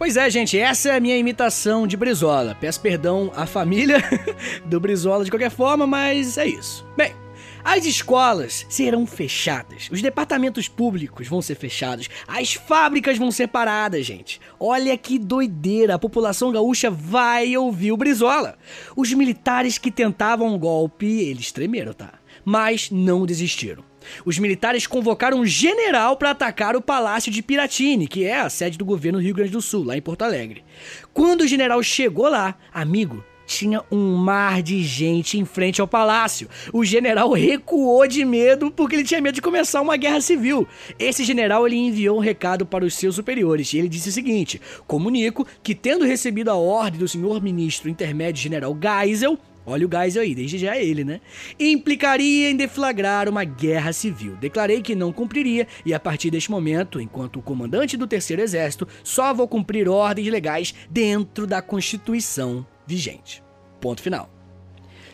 Pois 0.03 0.17
é, 0.17 0.29
gente, 0.29 0.59
essa 0.59 0.89
é 0.89 0.97
a 0.97 1.01
minha 1.01 1.17
imitação 1.17 1.87
de 1.87 1.97
Brizola. 1.97 2.57
Peço 2.61 2.81
perdão 2.81 3.31
à 3.37 3.47
família 3.47 3.99
do 4.67 4.81
Brizola 4.81 5.25
de 5.25 5.31
qualquer 5.31 5.49
forma, 5.49 5.87
mas 5.87 6.37
é 6.37 6.45
isso. 6.45 6.85
Bem, 6.97 7.15
as 7.63 7.87
escolas 7.87 8.67
serão 8.69 9.07
fechadas, 9.07 9.89
os 9.93 10.03
departamentos 10.03 10.67
públicos 10.67 11.29
vão 11.29 11.41
ser 11.41 11.55
fechados, 11.55 12.09
as 12.27 12.53
fábricas 12.55 13.17
vão 13.17 13.31
ser 13.31 13.47
paradas, 13.47 14.05
gente. 14.05 14.41
Olha 14.59 14.99
que 14.99 15.21
doideira, 15.21 15.95
a 15.95 16.01
população 16.01 16.51
gaúcha 16.51 16.91
vai 16.91 17.57
ouvir 17.57 17.93
o 17.93 17.97
Brizola. 17.97 18.59
Os 18.97 19.13
militares 19.13 19.79
que 19.79 19.93
tentavam 19.93 20.53
um 20.53 20.59
golpe, 20.59 21.07
eles 21.07 21.53
tremeram, 21.53 21.93
tá? 21.93 22.15
Mas 22.45 22.91
não 22.91 23.25
desistiram. 23.25 23.92
Os 24.25 24.39
militares 24.39 24.87
convocaram 24.87 25.41
um 25.41 25.47
general 25.47 26.17
para 26.17 26.31
atacar 26.31 26.77
o 26.77 26.83
Palácio 26.83 27.33
de 27.33 27.43
Piratini, 27.43 28.07
que 28.07 28.25
é 28.25 28.41
a 28.41 28.51
sede 28.51 28.79
do 28.79 28.85
governo 28.85 29.19
do 29.19 29.25
Rio 29.25 29.35
Grande 29.35 29.53
do 29.53 29.63
Sul, 29.63 29.85
lá 29.85 29.97
em 29.97 30.03
Porto 30.03 30.23
Alegre. 30.23 30.65
Quando 31.13 31.43
o 31.43 31.47
general 31.47 31.83
chegou 31.83 32.29
lá, 32.29 32.55
amigo, 32.73 33.25
tinha 33.47 33.83
um 33.91 34.17
mar 34.17 34.63
de 34.63 34.83
gente 34.83 35.39
em 35.39 35.45
frente 35.45 35.81
ao 35.81 35.89
palácio. 35.89 36.49
O 36.73 36.85
general 36.85 37.31
recuou 37.33 38.07
de 38.07 38.25
medo 38.25 38.71
porque 38.71 38.97
ele 38.97 39.05
tinha 39.05 39.21
medo 39.21 39.35
de 39.35 39.43
começar 39.43 39.81
uma 39.81 39.97
guerra 39.97 40.21
civil. 40.21 40.67
Esse 40.99 41.25
general 41.25 41.67
ele 41.67 41.77
enviou 41.77 42.17
um 42.17 42.21
recado 42.21 42.65
para 42.65 42.85
os 42.85 42.95
seus 42.95 43.15
superiores 43.15 43.73
e 43.73 43.79
ele 43.79 43.89
disse 43.89 44.09
o 44.09 44.13
seguinte: 44.13 44.61
"Comunico 44.87 45.47
que 45.63 45.75
tendo 45.75 46.05
recebido 46.05 46.51
a 46.51 46.55
ordem 46.55 47.01
do 47.01 47.09
senhor 47.09 47.43
ministro 47.43 47.91
intermédio 47.91 48.43
general 48.43 48.77
Geisel, 48.81 49.39
Olha 49.65 49.87
o 49.87 49.89
gás 49.89 50.17
aí, 50.17 50.35
desde 50.35 50.59
já 50.59 50.77
é 50.77 50.85
ele, 50.85 51.05
né? 51.05 51.21
Implicaria 51.59 52.51
em 52.51 52.57
deflagrar 52.57 53.29
uma 53.29 53.45
guerra 53.45 53.93
civil. 53.93 54.37
Declarei 54.37 54.83
que 54.83 54.95
não 54.95 55.13
cumpriria 55.13 55.69
e 55.87 55.95
a 55.95 56.01
partir 56.01 56.31
deste 56.31 56.51
momento, 56.51 57.01
enquanto 57.01 57.41
comandante 57.41 57.97
do 57.97 58.07
Terceiro 58.07 58.43
Exército, 58.43 58.89
só 59.05 59.33
vou 59.33 59.47
cumprir 59.47 59.89
ordens 59.89 60.29
legais 60.29 60.75
dentro 60.91 61.47
da 61.47 61.63
Constituição 61.63 62.67
vigente. 62.87 63.43
Ponto 63.81 64.03
final. 64.03 64.29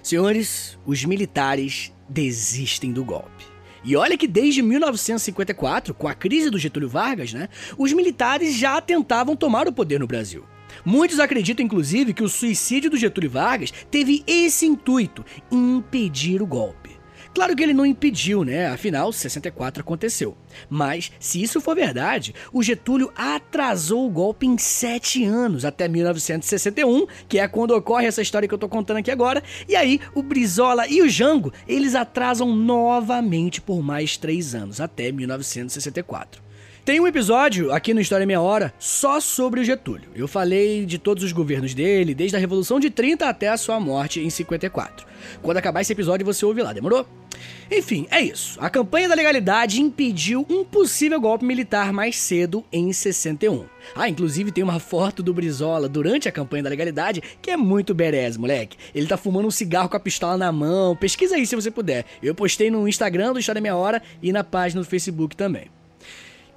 Senhores, 0.02 0.78
os 0.86 1.04
militares 1.04 1.92
desistem 2.08 2.92
do 2.92 3.04
golpe. 3.04 3.44
E 3.84 3.96
olha 3.96 4.16
que 4.16 4.26
desde 4.26 4.62
1954, 4.62 5.94
com 5.94 6.08
a 6.08 6.14
crise 6.14 6.50
do 6.50 6.58
Getúlio 6.58 6.88
Vargas, 6.88 7.32
né, 7.32 7.48
os 7.76 7.92
militares 7.92 8.56
já 8.56 8.80
tentavam 8.80 9.36
tomar 9.36 9.68
o 9.68 9.72
poder 9.72 10.00
no 10.00 10.06
Brasil. 10.06 10.44
Muitos 10.88 11.20
acreditam, 11.20 11.66
inclusive, 11.66 12.14
que 12.14 12.22
o 12.22 12.30
suicídio 12.30 12.88
do 12.88 12.96
Getúlio 12.96 13.28
Vargas 13.28 13.70
teve 13.90 14.24
esse 14.26 14.64
intuito: 14.64 15.22
impedir 15.52 16.40
o 16.40 16.46
golpe. 16.46 16.96
Claro 17.34 17.54
que 17.54 17.62
ele 17.62 17.74
não 17.74 17.84
impediu, 17.84 18.42
né? 18.42 18.68
Afinal, 18.68 19.12
64 19.12 19.82
aconteceu. 19.82 20.34
Mas, 20.70 21.12
se 21.20 21.42
isso 21.42 21.60
for 21.60 21.76
verdade, 21.76 22.34
o 22.54 22.62
Getúlio 22.62 23.12
atrasou 23.14 24.06
o 24.06 24.10
golpe 24.10 24.46
em 24.46 24.56
sete 24.56 25.26
anos, 25.26 25.66
até 25.66 25.86
1961, 25.88 27.06
que 27.28 27.38
é 27.38 27.46
quando 27.46 27.72
ocorre 27.72 28.06
essa 28.06 28.22
história 28.22 28.48
que 28.48 28.54
eu 28.54 28.58
tô 28.58 28.66
contando 28.66 28.96
aqui 28.96 29.10
agora. 29.10 29.42
E 29.68 29.76
aí, 29.76 30.00
o 30.14 30.22
Brizola 30.22 30.88
e 30.88 31.02
o 31.02 31.08
Jango, 31.08 31.52
eles 31.68 31.94
atrasam 31.94 32.56
novamente 32.56 33.60
por 33.60 33.82
mais 33.82 34.16
três 34.16 34.54
anos, 34.54 34.80
até 34.80 35.12
1964. 35.12 36.47
Tem 36.88 37.00
um 37.00 37.06
episódio 37.06 37.70
aqui 37.70 37.92
no 37.92 38.00
História 38.00 38.26
Meia 38.26 38.40
Hora 38.40 38.72
só 38.78 39.20
sobre 39.20 39.60
o 39.60 39.64
Getúlio. 39.64 40.08
Eu 40.14 40.26
falei 40.26 40.86
de 40.86 40.96
todos 40.96 41.22
os 41.22 41.32
governos 41.32 41.74
dele, 41.74 42.14
desde 42.14 42.34
a 42.34 42.38
Revolução 42.38 42.80
de 42.80 42.88
30 42.88 43.28
até 43.28 43.50
a 43.50 43.58
sua 43.58 43.78
morte 43.78 44.20
em 44.20 44.30
54. 44.30 45.06
Quando 45.42 45.58
acabar 45.58 45.82
esse 45.82 45.92
episódio, 45.92 46.24
você 46.24 46.46
ouve 46.46 46.62
lá, 46.62 46.72
demorou? 46.72 47.06
Enfim, 47.70 48.06
é 48.10 48.22
isso. 48.22 48.58
A 48.58 48.70
campanha 48.70 49.06
da 49.06 49.14
legalidade 49.14 49.82
impediu 49.82 50.46
um 50.48 50.64
possível 50.64 51.20
golpe 51.20 51.44
militar 51.44 51.92
mais 51.92 52.16
cedo 52.16 52.64
em 52.72 52.90
61. 52.90 53.66
Ah, 53.94 54.08
inclusive 54.08 54.50
tem 54.50 54.64
uma 54.64 54.80
foto 54.80 55.22
do 55.22 55.34
Brizola 55.34 55.90
durante 55.90 56.26
a 56.26 56.32
campanha 56.32 56.62
da 56.62 56.70
legalidade 56.70 57.22
que 57.42 57.50
é 57.50 57.56
muito 57.58 57.92
berés, 57.92 58.38
moleque. 58.38 58.78
Ele 58.94 59.06
tá 59.06 59.18
fumando 59.18 59.46
um 59.46 59.50
cigarro 59.50 59.90
com 59.90 59.96
a 59.98 60.00
pistola 60.00 60.38
na 60.38 60.50
mão. 60.50 60.96
Pesquisa 60.96 61.34
aí 61.34 61.46
se 61.46 61.54
você 61.54 61.70
puder. 61.70 62.06
Eu 62.22 62.34
postei 62.34 62.70
no 62.70 62.88
Instagram 62.88 63.34
do 63.34 63.38
História 63.38 63.60
Meia 63.60 63.76
Hora 63.76 64.02
e 64.22 64.32
na 64.32 64.42
página 64.42 64.80
do 64.80 64.88
Facebook 64.88 65.36
também. 65.36 65.68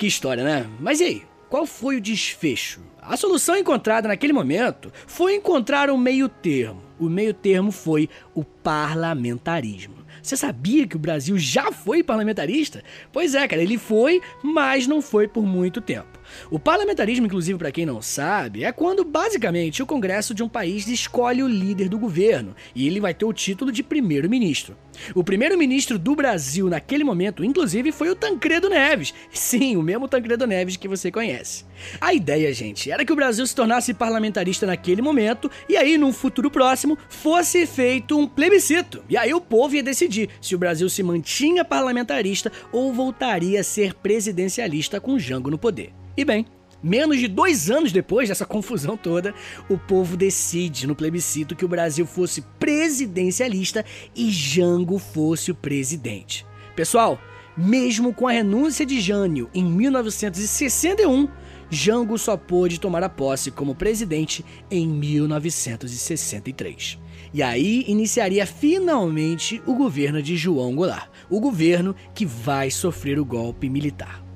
Que 0.01 0.07
história, 0.07 0.43
né? 0.43 0.67
Mas 0.79 0.99
e 0.99 1.03
aí? 1.03 1.23
Qual 1.47 1.63
foi 1.63 1.97
o 1.97 2.01
desfecho? 2.01 2.81
A 2.99 3.15
solução 3.15 3.55
encontrada 3.55 4.07
naquele 4.07 4.33
momento 4.33 4.91
foi 5.05 5.35
encontrar 5.35 5.91
um 5.91 5.97
meio 5.97 6.27
termo. 6.27 6.81
O 6.97 7.07
meio 7.07 7.35
termo 7.35 7.71
foi 7.71 8.09
o 8.33 8.43
parlamentarismo. 8.43 9.93
Você 10.19 10.35
sabia 10.35 10.87
que 10.87 10.95
o 10.95 10.99
Brasil 10.99 11.37
já 11.37 11.71
foi 11.71 12.01
parlamentarista? 12.01 12.83
Pois 13.13 13.35
é, 13.35 13.47
cara, 13.47 13.61
ele 13.61 13.77
foi, 13.77 14.19
mas 14.43 14.87
não 14.87 15.03
foi 15.03 15.27
por 15.27 15.45
muito 15.45 15.79
tempo. 15.79 16.19
O 16.49 16.59
parlamentarismo, 16.59 17.25
inclusive, 17.25 17.57
para 17.57 17.71
quem 17.71 17.85
não 17.85 18.01
sabe, 18.01 18.63
é 18.63 18.71
quando 18.71 19.03
basicamente 19.03 19.81
o 19.81 19.85
Congresso 19.85 20.33
de 20.33 20.43
um 20.43 20.49
país 20.49 20.87
escolhe 20.87 21.43
o 21.43 21.47
líder 21.47 21.89
do 21.89 21.99
governo 21.99 22.55
e 22.75 22.87
ele 22.87 22.99
vai 22.99 23.13
ter 23.13 23.25
o 23.25 23.33
título 23.33 23.71
de 23.71 23.83
primeiro-ministro. 23.83 24.75
O 25.15 25.23
primeiro-ministro 25.23 25.97
do 25.97 26.15
Brasil 26.15 26.69
naquele 26.69 27.03
momento, 27.03 27.43
inclusive, 27.43 27.91
foi 27.91 28.09
o 28.09 28.15
Tancredo 28.15 28.69
Neves. 28.69 29.13
Sim, 29.31 29.75
o 29.77 29.81
mesmo 29.81 30.07
Tancredo 30.07 30.45
Neves 30.45 30.75
que 30.75 30.87
você 30.87 31.11
conhece. 31.11 31.65
A 31.99 32.13
ideia, 32.13 32.53
gente, 32.53 32.91
era 32.91 33.03
que 33.03 33.13
o 33.13 33.15
Brasil 33.15 33.45
se 33.45 33.55
tornasse 33.55 33.93
parlamentarista 33.93 34.65
naquele 34.65 35.01
momento 35.01 35.49
e 35.67 35.75
aí, 35.75 35.97
num 35.97 36.13
futuro 36.13 36.51
próximo, 36.51 36.97
fosse 37.09 37.65
feito 37.65 38.17
um 38.17 38.27
plebiscito. 38.27 39.03
E 39.09 39.17
aí 39.17 39.33
o 39.33 39.41
povo 39.41 39.75
ia 39.75 39.83
decidir 39.83 40.29
se 40.41 40.55
o 40.55 40.59
Brasil 40.59 40.89
se 40.89 41.01
mantinha 41.03 41.65
parlamentarista 41.65 42.51
ou 42.71 42.93
voltaria 42.93 43.61
a 43.61 43.63
ser 43.63 43.93
presidencialista 43.95 44.99
com 44.99 45.17
Jango 45.17 45.49
no 45.49 45.57
poder. 45.57 46.00
E 46.15 46.25
bem, 46.25 46.45
Menos 46.83 47.19
de 47.19 47.27
dois 47.27 47.69
anos 47.69 47.91
depois 47.91 48.27
dessa 48.27 48.43
confusão 48.43 48.97
toda, 48.97 49.35
o 49.69 49.77
povo 49.77 50.17
decide 50.17 50.87
no 50.87 50.95
plebiscito 50.95 51.55
que 51.55 51.63
o 51.63 51.67
Brasil 51.67 52.07
fosse 52.07 52.41
presidencialista 52.59 53.85
e 54.15 54.31
Jango 54.31 54.97
fosse 54.97 55.51
o 55.51 55.55
presidente. 55.55 56.43
Pessoal, 56.75 57.19
mesmo 57.55 58.11
com 58.11 58.27
a 58.27 58.31
renúncia 58.31 58.83
de 58.83 58.99
Jânio 58.99 59.47
em 59.53 59.63
1961, 59.63 61.27
Jango 61.69 62.17
só 62.17 62.35
pôde 62.35 62.79
tomar 62.79 63.03
a 63.03 63.09
posse 63.09 63.51
como 63.51 63.75
presidente 63.75 64.43
em 64.71 64.87
1963. 64.87 66.97
E 67.31 67.43
aí 67.43 67.85
iniciaria 67.87 68.47
finalmente 68.47 69.61
o 69.67 69.75
governo 69.75 70.19
de 70.21 70.35
João 70.35 70.75
Goulart, 70.75 71.09
o 71.29 71.39
governo 71.39 71.95
que 72.15 72.25
vai 72.25 72.71
sofrer 72.71 73.19
o 73.19 73.25
golpe 73.25 73.69
militar. 73.69 74.30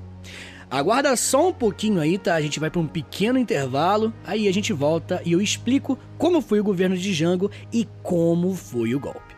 Aguarda 0.70 1.14
só 1.16 1.48
um 1.48 1.52
pouquinho 1.52 2.00
aí, 2.00 2.18
tá? 2.18 2.34
A 2.34 2.40
gente 2.40 2.58
vai 2.58 2.70
para 2.70 2.80
um 2.80 2.86
pequeno 2.86 3.38
intervalo, 3.38 4.12
aí 4.24 4.48
a 4.48 4.52
gente 4.52 4.72
volta 4.72 5.22
e 5.24 5.32
eu 5.32 5.40
explico 5.40 5.96
como 6.18 6.40
foi 6.40 6.58
o 6.58 6.64
governo 6.64 6.96
de 6.96 7.14
Jango 7.14 7.50
e 7.72 7.86
como 8.02 8.54
foi 8.54 8.94
o 8.94 9.00
golpe. 9.00 9.35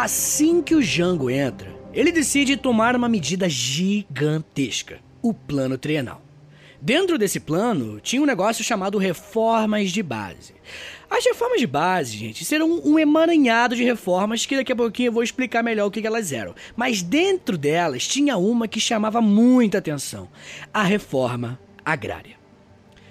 Assim 0.00 0.62
que 0.62 0.76
o 0.76 0.80
Jango 0.80 1.28
entra, 1.28 1.74
ele 1.92 2.12
decide 2.12 2.56
tomar 2.56 2.94
uma 2.94 3.08
medida 3.08 3.48
gigantesca: 3.48 5.00
o 5.20 5.34
plano 5.34 5.76
trienal. 5.76 6.22
Dentro 6.80 7.18
desse 7.18 7.40
plano 7.40 7.98
tinha 7.98 8.22
um 8.22 8.24
negócio 8.24 8.62
chamado 8.62 8.96
reformas 8.96 9.90
de 9.90 10.00
base. 10.00 10.54
As 11.10 11.24
reformas 11.24 11.58
de 11.58 11.66
base, 11.66 12.16
gente, 12.16 12.44
serão 12.44 12.80
um 12.84 12.96
emaranhado 12.96 13.74
de 13.74 13.82
reformas 13.82 14.46
que 14.46 14.54
daqui 14.54 14.70
a 14.70 14.76
pouquinho 14.76 15.08
eu 15.08 15.12
vou 15.12 15.24
explicar 15.24 15.64
melhor 15.64 15.88
o 15.88 15.90
que 15.90 16.06
elas 16.06 16.30
eram. 16.30 16.54
Mas 16.76 17.02
dentro 17.02 17.58
delas 17.58 18.06
tinha 18.06 18.36
uma 18.36 18.68
que 18.68 18.78
chamava 18.78 19.20
muita 19.20 19.78
atenção: 19.78 20.28
a 20.72 20.84
reforma 20.84 21.58
agrária. 21.84 22.37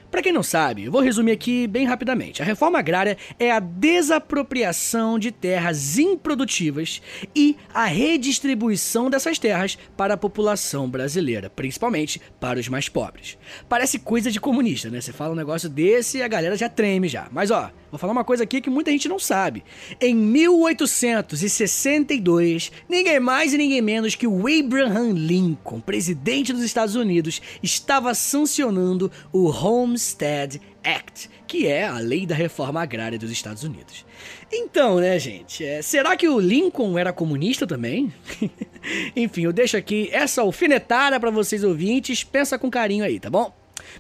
Para 0.10 0.22
quem 0.22 0.32
não 0.32 0.44
sabe, 0.44 0.86
eu 0.86 0.92
vou 0.92 1.02
resumir 1.02 1.34
aqui 1.34 1.68
bem 1.68 1.86
rapidamente. 1.86 2.42
A 2.42 2.46
reforma 2.46 2.80
agrária 2.80 3.18
é 3.38 3.52
a 3.52 3.60
desapropriação 3.60 5.20
de 5.20 5.32
terras 5.32 5.98
improdutivas 5.98 7.02
e 7.36 7.58
a 7.74 7.86
redistribuição 7.86 9.10
dessas 9.10 9.38
terras 9.38 9.78
para 9.98 10.14
a 10.14 10.18
população 10.18 10.90
brasileira, 10.90 11.50
principalmente 11.50 12.22
para 12.40 12.60
os 12.60 12.70
mais 12.70 12.88
pobres. 12.88 13.38
Parece 13.68 14.00
coisa 14.00 14.32
de 14.32 14.40
comunista, 14.40 14.90
né? 14.90 15.02
Você 15.02 15.12
fala 15.12 15.34
um 15.34 15.38
negócio 15.38 15.70
desse 15.70 16.20
e 16.20 16.24
a 16.24 16.28
galera 16.28 16.56
já 16.56 16.70
treme 16.70 17.10
já. 17.10 17.28
Mas 17.30 17.52
ó, 17.52 17.70
Vou 17.90 17.98
falar 17.98 18.12
uma 18.12 18.26
coisa 18.26 18.44
aqui 18.44 18.60
que 18.60 18.70
muita 18.70 18.92
gente 18.92 19.08
não 19.08 19.18
sabe. 19.18 19.64
Em 20.00 20.14
1862, 20.14 22.72
ninguém 22.90 23.20
mais 23.20 23.54
e 23.54 23.58
ninguém 23.58 23.82
menos 23.82 24.16
que 24.16 24.28
o 24.28 24.48
Abraham 24.48 25.14
Lincoln, 25.14 25.80
presidente 25.80 26.52
dos 26.52 26.64
Estados 26.64 26.96
Unidos, 26.96 27.42
estava 27.64 28.14
sancionando 28.14 29.10
o 29.32 29.50
Homestead 29.50 30.62
Act, 30.84 31.30
que 31.48 31.68
é 31.68 31.86
a 31.86 32.00
lei 32.00 32.26
da 32.26 32.36
reforma 32.36 32.82
agrária 32.82 33.18
dos 33.18 33.32
Estados 33.32 33.64
Unidos. 33.64 34.06
Então, 34.52 34.98
né, 34.98 35.18
gente, 35.20 35.66
é, 35.66 35.82
será 35.82 36.16
que 36.16 36.28
o 36.28 36.40
Lincoln 36.40 36.98
era 36.98 37.14
comunista 37.14 37.68
também? 37.68 38.14
Enfim, 39.16 39.44
eu 39.44 39.54
deixo 39.54 39.78
aqui 39.78 40.10
essa 40.12 40.42
alfinetada 40.42 41.20
para 41.20 41.30
vocês 41.30 41.64
ouvintes, 41.64 42.24
pensa 42.24 42.58
com 42.58 42.70
carinho 42.70 43.04
aí, 43.04 43.20
tá 43.20 43.30
bom? 43.30 43.54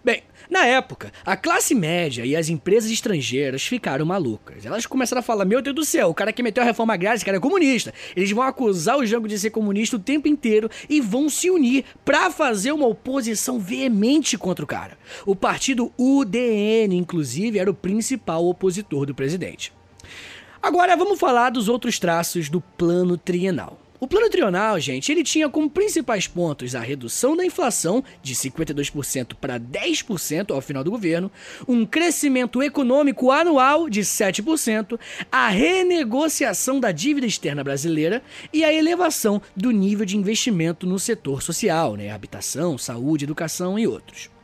Bem, 0.03 0.23
na 0.49 0.65
época, 0.65 1.11
a 1.25 1.35
classe 1.35 1.75
média 1.75 2.25
e 2.25 2.35
as 2.35 2.49
empresas 2.49 2.89
estrangeiras 2.89 3.63
ficaram 3.63 4.05
malucas. 4.05 4.65
Elas 4.65 4.85
começaram 4.85 5.19
a 5.19 5.23
falar: 5.23 5.45
Meu 5.45 5.61
Deus 5.61 5.75
do 5.75 5.85
céu, 5.85 6.09
o 6.09 6.13
cara 6.13 6.31
que 6.31 6.41
meteu 6.41 6.63
a 6.63 6.65
reforma 6.65 6.93
agrária, 6.93 7.17
esse 7.17 7.25
cara 7.25 7.37
é 7.37 7.39
comunista. 7.39 7.93
Eles 8.15 8.31
vão 8.31 8.43
acusar 8.43 8.97
o 8.97 9.05
Jango 9.05 9.27
de 9.27 9.37
ser 9.37 9.49
comunista 9.49 9.97
o 9.97 9.99
tempo 9.99 10.27
inteiro 10.27 10.69
e 10.89 11.01
vão 11.01 11.29
se 11.29 11.49
unir 11.49 11.83
para 12.05 12.31
fazer 12.31 12.71
uma 12.71 12.87
oposição 12.87 13.59
veemente 13.59 14.37
contra 14.37 14.63
o 14.63 14.67
cara. 14.67 14.97
O 15.25 15.35
partido 15.35 15.91
UDN, 15.97 16.95
inclusive, 16.95 17.59
era 17.59 17.69
o 17.69 17.73
principal 17.73 18.45
opositor 18.45 19.05
do 19.05 19.15
presidente. 19.15 19.73
Agora 20.61 20.95
vamos 20.97 21.19
falar 21.19 21.51
dos 21.51 21.69
outros 21.69 21.99
traços 21.99 22.49
do 22.49 22.59
plano 22.59 23.17
trienal. 23.17 23.79
O 23.99 24.07
plano 24.07 24.29
trienal, 24.29 24.79
gente, 24.79 25.11
ele 25.11 25.23
tinha 25.23 25.49
como 25.49 25.67
principais 25.67 26.27
pontos 26.27 26.75
a 26.75 26.81
redução 26.81 27.35
da 27.35 27.43
inflação 27.43 28.03
de 28.21 28.35
52% 28.35 29.33
para 29.33 29.59
10% 29.59 30.53
ao 30.53 30.61
final 30.61 30.83
do 30.83 30.91
governo, 30.91 31.31
um 31.67 31.83
crescimento 31.83 32.61
econômico 32.61 33.31
anual 33.31 33.89
de 33.89 34.01
7%, 34.01 34.99
a 35.31 35.49
renegociação 35.49 36.79
da 36.79 36.91
dívida 36.91 37.25
externa 37.25 37.63
brasileira 37.63 38.21
e 38.53 38.63
a 38.63 38.71
elevação 38.71 39.41
do 39.55 39.71
nível 39.71 40.05
de 40.05 40.15
investimento 40.15 40.85
no 40.85 40.99
setor 40.99 41.41
social, 41.41 41.95
né, 41.95 42.11
habitação, 42.11 42.77
saúde, 42.77 43.25
educação 43.25 43.79
e 43.79 43.87
outros. 43.87 44.36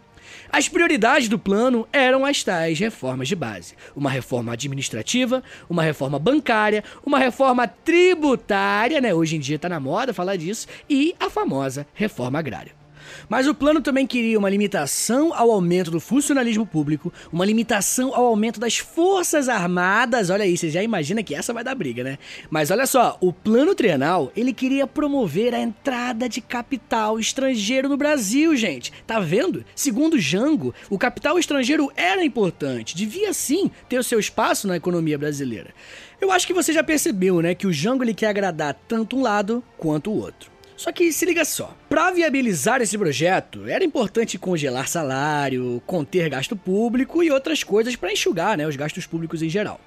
As 0.53 0.69
prioridades 0.69 1.27
do 1.27 1.39
plano 1.39 1.87
eram 1.91 2.23
as 2.23 2.43
tais 2.43 2.77
reformas 2.77 3.27
de 3.27 3.35
base: 3.35 3.73
uma 3.95 4.11
reforma 4.11 4.53
administrativa, 4.53 5.43
uma 5.67 5.81
reforma 5.81 6.19
bancária, 6.19 6.83
uma 7.03 7.17
reforma 7.17 7.67
tributária, 7.67 9.01
né? 9.01 9.15
Hoje 9.15 9.35
em 9.35 9.39
dia 9.39 9.55
está 9.55 9.67
na 9.67 9.79
moda 9.79 10.13
falar 10.13 10.35
disso, 10.35 10.67
e 10.87 11.15
a 11.19 11.27
famosa 11.27 11.87
reforma 11.95 12.37
agrária. 12.37 12.82
Mas 13.29 13.47
o 13.47 13.55
plano 13.55 13.81
também 13.81 14.05
queria 14.05 14.37
uma 14.37 14.49
limitação 14.49 15.33
ao 15.33 15.51
aumento 15.51 15.91
do 15.91 15.99
funcionalismo 15.99 16.65
público, 16.65 17.11
uma 17.31 17.45
limitação 17.45 18.13
ao 18.13 18.25
aumento 18.25 18.59
das 18.59 18.77
forças 18.77 19.49
armadas. 19.49 20.29
Olha 20.29 20.43
aí, 20.43 20.57
você 20.57 20.69
já 20.69 20.83
imagina 20.83 21.23
que 21.23 21.35
essa 21.35 21.53
vai 21.53 21.63
dar 21.63 21.75
briga, 21.75 22.03
né? 22.03 22.17
Mas 22.49 22.71
olha 22.71 22.85
só, 22.85 23.17
o 23.21 23.31
plano 23.31 23.75
trienal, 23.75 24.31
ele 24.35 24.53
queria 24.53 24.87
promover 24.87 25.53
a 25.53 25.59
entrada 25.59 26.27
de 26.29 26.41
capital 26.41 27.19
estrangeiro 27.19 27.89
no 27.89 27.97
Brasil, 27.97 28.55
gente. 28.55 28.91
Tá 29.05 29.19
vendo? 29.19 29.63
Segundo 29.75 30.19
Jango, 30.19 30.73
o 30.89 30.97
capital 30.97 31.37
estrangeiro 31.37 31.91
era 31.95 32.23
importante, 32.23 32.95
devia 32.95 33.33
sim 33.33 33.69
ter 33.89 33.97
o 33.97 34.03
seu 34.03 34.19
espaço 34.19 34.67
na 34.67 34.75
economia 34.75 35.17
brasileira. 35.17 35.73
Eu 36.21 36.31
acho 36.31 36.47
que 36.47 36.53
você 36.53 36.71
já 36.71 36.83
percebeu, 36.83 37.41
né, 37.41 37.53
que 37.53 37.67
o 37.67 37.73
Jango 37.73 38.03
ele 38.03 38.13
quer 38.13 38.27
agradar 38.27 38.73
tanto 38.87 39.17
um 39.17 39.21
lado 39.21 39.63
quanto 39.77 40.09
o 40.09 40.17
outro. 40.17 40.52
Só 40.75 40.91
que 40.91 41.11
se 41.13 41.25
liga 41.25 41.45
só, 41.45 41.75
para 41.87 42.11
viabilizar 42.11 42.81
esse 42.81 42.97
projeto, 42.97 43.67
era 43.67 43.83
importante 43.83 44.37
congelar 44.37 44.87
salário, 44.87 45.81
conter 45.85 46.29
gasto 46.29 46.55
público 46.55 47.23
e 47.23 47.31
outras 47.31 47.63
coisas 47.63 47.95
para 47.95 48.11
enxugar 48.11 48.57
né, 48.57 48.67
os 48.67 48.75
gastos 48.75 49.05
públicos 49.05 49.41
em 49.41 49.49
geral. 49.49 49.79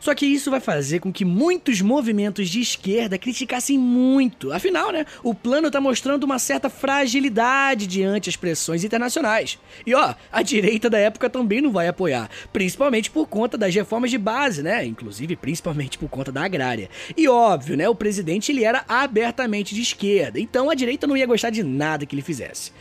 Só 0.00 0.14
que 0.14 0.26
isso 0.26 0.50
vai 0.50 0.58
fazer 0.58 0.98
com 0.98 1.12
que 1.12 1.24
muitos 1.24 1.80
movimentos 1.80 2.48
de 2.48 2.60
esquerda 2.60 3.16
criticassem 3.16 3.78
muito. 3.78 4.52
Afinal, 4.52 4.90
né, 4.90 5.06
o 5.22 5.32
plano 5.32 5.68
está 5.68 5.80
mostrando 5.80 6.24
uma 6.24 6.40
certa 6.40 6.68
fragilidade 6.68 7.86
diante 7.86 8.28
as 8.28 8.34
pressões 8.34 8.82
internacionais. 8.82 9.58
E 9.86 9.94
ó, 9.94 10.14
a 10.32 10.42
direita 10.42 10.90
da 10.90 10.98
época 10.98 11.30
também 11.30 11.60
não 11.60 11.70
vai 11.70 11.86
apoiar, 11.86 12.28
principalmente 12.52 13.10
por 13.10 13.28
conta 13.28 13.56
das 13.56 13.72
reformas 13.74 14.10
de 14.10 14.18
base, 14.18 14.62
né, 14.62 14.84
inclusive 14.84 15.36
principalmente 15.36 15.96
por 15.96 16.08
conta 16.08 16.32
da 16.32 16.42
agrária. 16.44 16.90
E 17.16 17.28
óbvio, 17.28 17.76
né, 17.76 17.88
o 17.88 17.94
presidente 17.94 18.50
ele 18.50 18.64
era 18.64 18.84
abertamente 18.88 19.74
de 19.74 19.82
esquerda, 19.82 20.40
então 20.40 20.68
a 20.68 20.74
direita 20.74 21.06
não 21.06 21.16
ia 21.16 21.26
gostar 21.26 21.50
de 21.50 21.62
nada 21.62 22.04
que 22.04 22.14
ele 22.14 22.22
fizesse. 22.22 22.72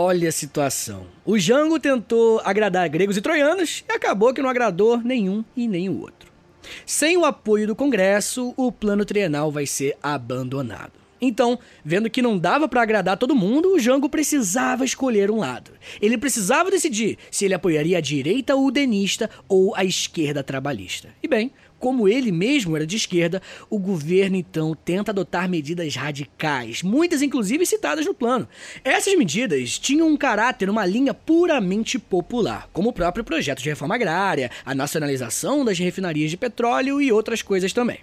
Olha 0.00 0.28
a 0.28 0.32
situação. 0.32 1.08
O 1.24 1.36
Jango 1.36 1.80
tentou 1.80 2.40
agradar 2.44 2.88
gregos 2.88 3.16
e 3.16 3.20
troianos 3.20 3.82
e 3.88 3.92
acabou 3.92 4.32
que 4.32 4.40
não 4.40 4.48
agradou 4.48 4.98
nenhum 4.98 5.44
e 5.56 5.66
nem 5.66 5.88
o 5.88 6.00
outro. 6.00 6.30
Sem 6.86 7.16
o 7.16 7.24
apoio 7.24 7.66
do 7.66 7.74
Congresso, 7.74 8.54
o 8.56 8.70
plano 8.70 9.04
trienal 9.04 9.50
vai 9.50 9.66
ser 9.66 9.96
abandonado. 10.00 10.92
Então, 11.20 11.58
vendo 11.84 12.08
que 12.08 12.22
não 12.22 12.38
dava 12.38 12.68
para 12.68 12.80
agradar 12.80 13.16
todo 13.16 13.34
mundo, 13.34 13.74
o 13.74 13.80
Jango 13.80 14.08
precisava 14.08 14.84
escolher 14.84 15.32
um 15.32 15.38
lado. 15.38 15.72
Ele 16.00 16.16
precisava 16.16 16.70
decidir 16.70 17.18
se 17.28 17.44
ele 17.44 17.54
apoiaria 17.54 17.98
a 17.98 18.00
direita 18.00 18.54
udenista 18.54 19.28
ou 19.48 19.74
a 19.74 19.84
esquerda 19.84 20.44
trabalhista. 20.44 21.08
E 21.20 21.26
bem, 21.26 21.50
como 21.78 22.08
ele 22.08 22.32
mesmo 22.32 22.76
era 22.76 22.86
de 22.86 22.96
esquerda, 22.96 23.40
o 23.70 23.78
governo 23.78 24.36
então 24.36 24.74
tenta 24.74 25.10
adotar 25.10 25.48
medidas 25.48 25.94
radicais, 25.94 26.82
muitas 26.82 27.22
inclusive 27.22 27.64
citadas 27.64 28.06
no 28.06 28.14
plano. 28.14 28.48
Essas 28.84 29.14
medidas 29.16 29.78
tinham 29.78 30.08
um 30.08 30.16
caráter, 30.16 30.68
uma 30.68 30.84
linha 30.84 31.14
puramente 31.14 31.98
popular, 31.98 32.68
como 32.72 32.90
o 32.90 32.92
próprio 32.92 33.24
projeto 33.24 33.62
de 33.62 33.68
reforma 33.68 33.94
agrária, 33.94 34.50
a 34.64 34.74
nacionalização 34.74 35.64
das 35.64 35.78
refinarias 35.78 36.30
de 36.30 36.36
petróleo 36.36 37.00
e 37.00 37.12
outras 37.12 37.42
coisas 37.42 37.72
também. 37.72 37.98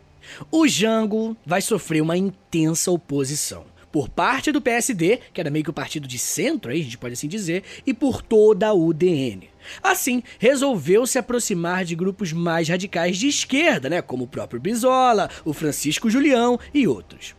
O 0.52 0.68
Jango 0.68 1.38
vai 1.46 1.62
sofrer 1.62 2.02
uma 2.02 2.18
intensa 2.18 2.92
oposição 2.92 3.66
por 3.96 4.10
parte 4.10 4.52
do 4.52 4.62
PSD, 4.62 5.22
que 5.34 5.40
era 5.40 5.50
meio 5.50 5.64
que 5.64 5.70
o 5.70 5.74
partido 5.74 6.06
de 6.06 6.20
centro, 6.20 6.70
aí 6.70 6.82
a 6.82 6.84
gente 6.84 6.98
pode 6.98 7.14
assim 7.14 7.30
dizer, 7.30 7.64
e 7.88 7.94
por 7.94 8.22
toda 8.22 8.68
a 8.68 8.74
UDN. 8.74 9.48
Assim, 9.82 10.24
resolveu 10.40 11.06
se 11.06 11.18
aproximar 11.18 11.86
de 11.86 11.96
grupos 11.96 12.32
mais 12.34 12.68
radicais 12.68 13.18
de 13.18 13.28
esquerda, 13.28 13.90
né, 13.90 14.02
como 14.02 14.24
o 14.24 14.28
próprio 14.28 14.60
Bisola, 14.60 15.30
o 15.44 15.54
Francisco 15.54 16.10
Julião 16.10 16.60
e 16.74 16.88
outros. 16.88 17.36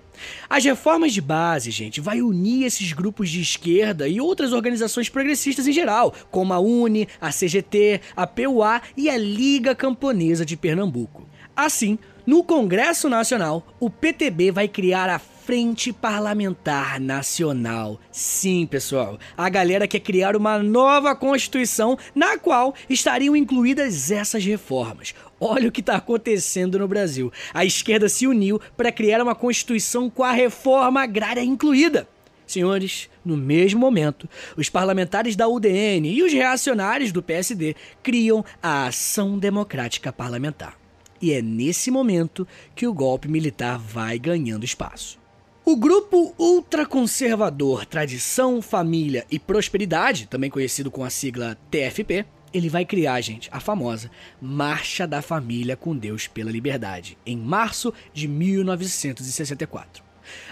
As 0.48 0.64
reformas 0.64 1.12
de 1.12 1.20
base, 1.20 1.70
gente, 1.70 2.00
vai 2.00 2.22
unir 2.22 2.64
esses 2.64 2.92
grupos 2.92 3.28
de 3.28 3.40
esquerda 3.40 4.08
e 4.08 4.20
outras 4.20 4.52
organizações 4.52 5.08
progressistas 5.08 5.66
em 5.66 5.72
geral, 5.72 6.14
como 6.30 6.52
a 6.52 6.58
UNE, 6.58 7.08
a 7.20 7.30
CGT, 7.30 8.00
a 8.16 8.26
PUA 8.26 8.80
e 8.96 9.10
a 9.10 9.16
Liga 9.16 9.74
Camponesa 9.74 10.44
de 10.44 10.56
Pernambuco. 10.56 11.28
Assim, 11.54 11.98
no 12.26 12.42
Congresso 12.42 13.08
Nacional, 13.08 13.64
o 13.78 13.88
PTB 13.88 14.50
vai 14.50 14.66
criar 14.66 15.08
a 15.08 15.16
Frente 15.16 15.92
Parlamentar 15.92 16.98
Nacional. 16.98 18.00
Sim, 18.10 18.66
pessoal, 18.66 19.16
a 19.36 19.48
galera 19.48 19.86
quer 19.86 20.00
criar 20.00 20.34
uma 20.34 20.58
nova 20.58 21.14
Constituição 21.14 21.96
na 22.16 22.36
qual 22.36 22.74
estariam 22.90 23.36
incluídas 23.36 24.10
essas 24.10 24.44
reformas. 24.44 25.14
Olha 25.38 25.68
o 25.68 25.72
que 25.72 25.78
está 25.78 25.94
acontecendo 25.94 26.80
no 26.80 26.88
Brasil. 26.88 27.32
A 27.54 27.64
esquerda 27.64 28.08
se 28.08 28.26
uniu 28.26 28.60
para 28.76 28.90
criar 28.90 29.22
uma 29.22 29.36
Constituição 29.36 30.10
com 30.10 30.24
a 30.24 30.32
reforma 30.32 31.02
agrária 31.02 31.44
incluída. 31.44 32.08
Senhores, 32.44 33.08
no 33.24 33.36
mesmo 33.36 33.78
momento, 33.78 34.28
os 34.56 34.68
parlamentares 34.68 35.36
da 35.36 35.46
UDN 35.46 36.10
e 36.10 36.24
os 36.24 36.32
reacionários 36.32 37.12
do 37.12 37.22
PSD 37.22 37.76
criam 38.02 38.44
a 38.60 38.86
Ação 38.86 39.38
Democrática 39.38 40.12
Parlamentar. 40.12 40.85
E 41.20 41.32
é 41.32 41.40
nesse 41.40 41.90
momento 41.90 42.46
que 42.74 42.86
o 42.86 42.94
golpe 42.94 43.28
militar 43.28 43.78
vai 43.78 44.18
ganhando 44.18 44.64
espaço. 44.64 45.18
O 45.64 45.74
grupo 45.74 46.32
ultraconservador 46.38 47.84
Tradição, 47.86 48.62
Família 48.62 49.26
e 49.28 49.38
Prosperidade, 49.38 50.28
também 50.28 50.48
conhecido 50.48 50.90
com 50.92 51.02
a 51.02 51.10
sigla 51.10 51.58
TFP, 51.70 52.24
ele 52.54 52.68
vai 52.68 52.84
criar, 52.84 53.20
gente, 53.20 53.48
a 53.52 53.58
famosa 53.58 54.10
Marcha 54.40 55.06
da 55.06 55.20
Família 55.20 55.76
com 55.76 55.96
Deus 55.96 56.28
pela 56.28 56.52
Liberdade, 56.52 57.18
em 57.26 57.36
março 57.36 57.92
de 58.14 58.28
1964. 58.28 60.05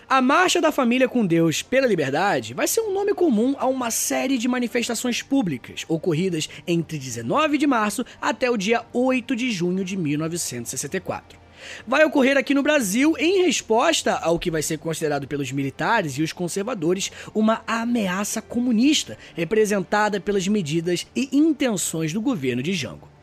A 0.08 0.20
Marcha 0.20 0.60
da 0.60 0.70
Família 0.70 1.08
com 1.08 1.24
Deus 1.24 1.62
pela 1.62 1.87
Liberdade 1.87 2.54
vai 2.54 2.66
ser 2.66 2.80
um 2.80 2.92
nome 2.92 3.14
comum 3.14 3.54
a 3.58 3.66
uma 3.66 3.90
série 3.90 4.37
de 4.37 4.48
manifestações 4.48 5.22
públicas 5.22 5.84
ocorridas 5.88 6.48
entre 6.66 6.98
19 6.98 7.58
de 7.58 7.66
março 7.66 8.04
até 8.20 8.50
o 8.50 8.56
dia 8.56 8.84
8 8.92 9.34
de 9.34 9.50
junho 9.50 9.84
de 9.84 9.96
1964 9.96 11.44
vai 11.87 12.04
ocorrer 12.04 12.37
aqui 12.37 12.54
no 12.54 12.62
Brasil 12.62 13.14
em 13.18 13.42
resposta 13.44 14.14
ao 14.14 14.38
que 14.38 14.50
vai 14.50 14.62
ser 14.62 14.78
considerado 14.78 15.26
pelos 15.26 15.50
militares 15.52 16.14
e 16.14 16.22
os 16.22 16.32
conservadores 16.32 17.10
uma 17.34 17.62
ameaça 17.66 18.42
comunista, 18.42 19.16
representada 19.34 20.20
pelas 20.20 20.46
medidas 20.46 21.06
e 21.14 21.28
intenções 21.32 22.12
do 22.12 22.20
governo 22.20 22.62
de 22.62 22.72
Jango. 22.72 23.13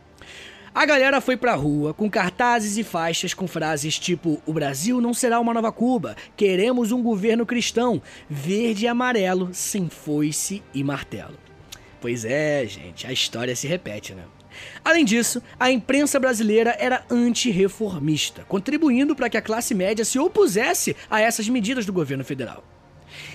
A 0.73 0.85
galera 0.85 1.19
foi 1.19 1.35
pra 1.35 1.53
rua 1.53 1.93
com 1.93 2.09
cartazes 2.09 2.77
e 2.77 2.83
faixas 2.83 3.33
com 3.33 3.45
frases 3.45 3.99
tipo: 3.99 4.41
O 4.45 4.53
Brasil 4.53 5.01
não 5.01 5.13
será 5.13 5.37
uma 5.37 5.53
nova 5.53 5.69
Cuba, 5.69 6.15
queremos 6.37 6.93
um 6.93 7.03
governo 7.03 7.45
cristão, 7.45 8.01
verde 8.29 8.85
e 8.85 8.87
amarelo, 8.87 9.49
sem 9.51 9.89
foice 9.89 10.63
e 10.73 10.81
martelo. 10.81 11.37
Pois 11.99 12.23
é, 12.23 12.65
gente, 12.65 13.05
a 13.05 13.11
história 13.11 13.53
se 13.53 13.67
repete, 13.67 14.13
né? 14.13 14.23
Além 14.83 15.03
disso, 15.03 15.43
a 15.59 15.69
imprensa 15.69 16.17
brasileira 16.19 16.75
era 16.79 17.03
antirreformista, 17.11 18.45
contribuindo 18.47 19.13
para 19.13 19.29
que 19.29 19.37
a 19.37 19.41
classe 19.41 19.75
média 19.75 20.05
se 20.05 20.19
opusesse 20.19 20.95
a 21.09 21.19
essas 21.19 21.49
medidas 21.49 21.85
do 21.85 21.91
governo 21.91 22.23
federal. 22.23 22.63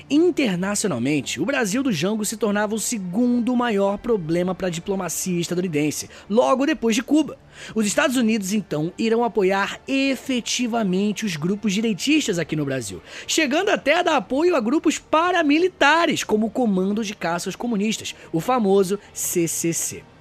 Internacionalmente, 0.09 1.41
o 1.41 1.47
Brasil 1.47 1.83
do 1.83 1.93
Jango 1.93 2.25
se 2.25 2.37
tornava 2.37 2.75
o 2.75 2.79
segundo 2.79 3.57
maior 3.57 3.99
problema 3.99 4.55
para 4.55 4.69
a 4.69 4.71
diplomacia 4.71 5.41
estadunidense, 5.41 6.09
logo 6.29 6.67
depois 6.67 6.95
de 6.95 7.03
Cuba. 7.03 7.39
Os 7.75 7.87
Estados 7.87 8.17
Unidos, 8.17 8.53
então, 8.53 8.93
irão 8.99 9.25
apoiar 9.25 9.81
efetivamente 9.89 11.25
os 11.25 11.37
grupos 11.37 11.73
direitistas 11.73 12.39
aqui 12.39 12.55
no 12.55 12.65
Brasil, 12.65 13.03
chegando 13.27 13.71
até 13.71 13.99
a 13.99 14.03
dar 14.03 14.17
apoio 14.17 14.55
a 14.55 14.61
grupos 14.61 14.99
paramilitares, 14.99 16.23
como 16.23 16.47
o 16.47 16.51
Comando 16.51 17.05
de 17.05 17.15
Caças 17.15 17.57
Comunistas, 17.57 18.15
o 18.33 18.41
famoso 18.41 18.99
CCC. 19.13 20.16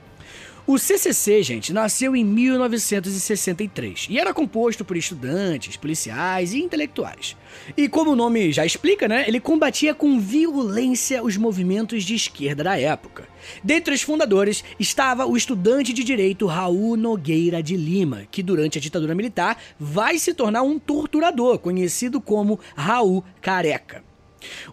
O 0.67 0.79
CCC, 0.79 1.43
gente, 1.43 1.71
nasceu 1.71 2.15
em 2.15 2.25
1963 2.25 4.07
e 4.09 4.17
era 4.17 4.33
composto 4.33 4.83
por 4.83 4.97
estudantes, 4.97 5.77
policiais 5.77 6.53
e 6.53 6.59
intelectuais. 6.59 7.37
E 7.77 7.87
como 7.87 8.11
o 8.11 8.15
nome 8.15 8.51
já 8.51 8.65
explica, 8.65 9.07
né, 9.07 9.25
ele 9.27 9.39
combatia 9.39 9.93
com 9.93 10.19
violência 10.19 11.23
os 11.23 11.37
movimentos 11.37 12.03
de 12.03 12.15
esquerda 12.15 12.63
da 12.63 12.79
época. 12.79 13.27
Dentre 13.63 13.93
os 13.93 14.01
fundadores 14.01 14.63
estava 14.79 15.27
o 15.27 15.37
estudante 15.37 15.93
de 15.93 16.03
direito 16.03 16.47
Raul 16.47 16.97
Nogueira 16.97 17.61
de 17.61 17.77
Lima, 17.77 18.23
que 18.31 18.41
durante 18.41 18.79
a 18.79 18.81
ditadura 18.81 19.13
militar 19.13 19.61
vai 19.79 20.17
se 20.17 20.33
tornar 20.33 20.63
um 20.63 20.79
torturador, 20.79 21.59
conhecido 21.59 22.19
como 22.19 22.59
Raul 22.75 23.23
Careca. 23.39 24.04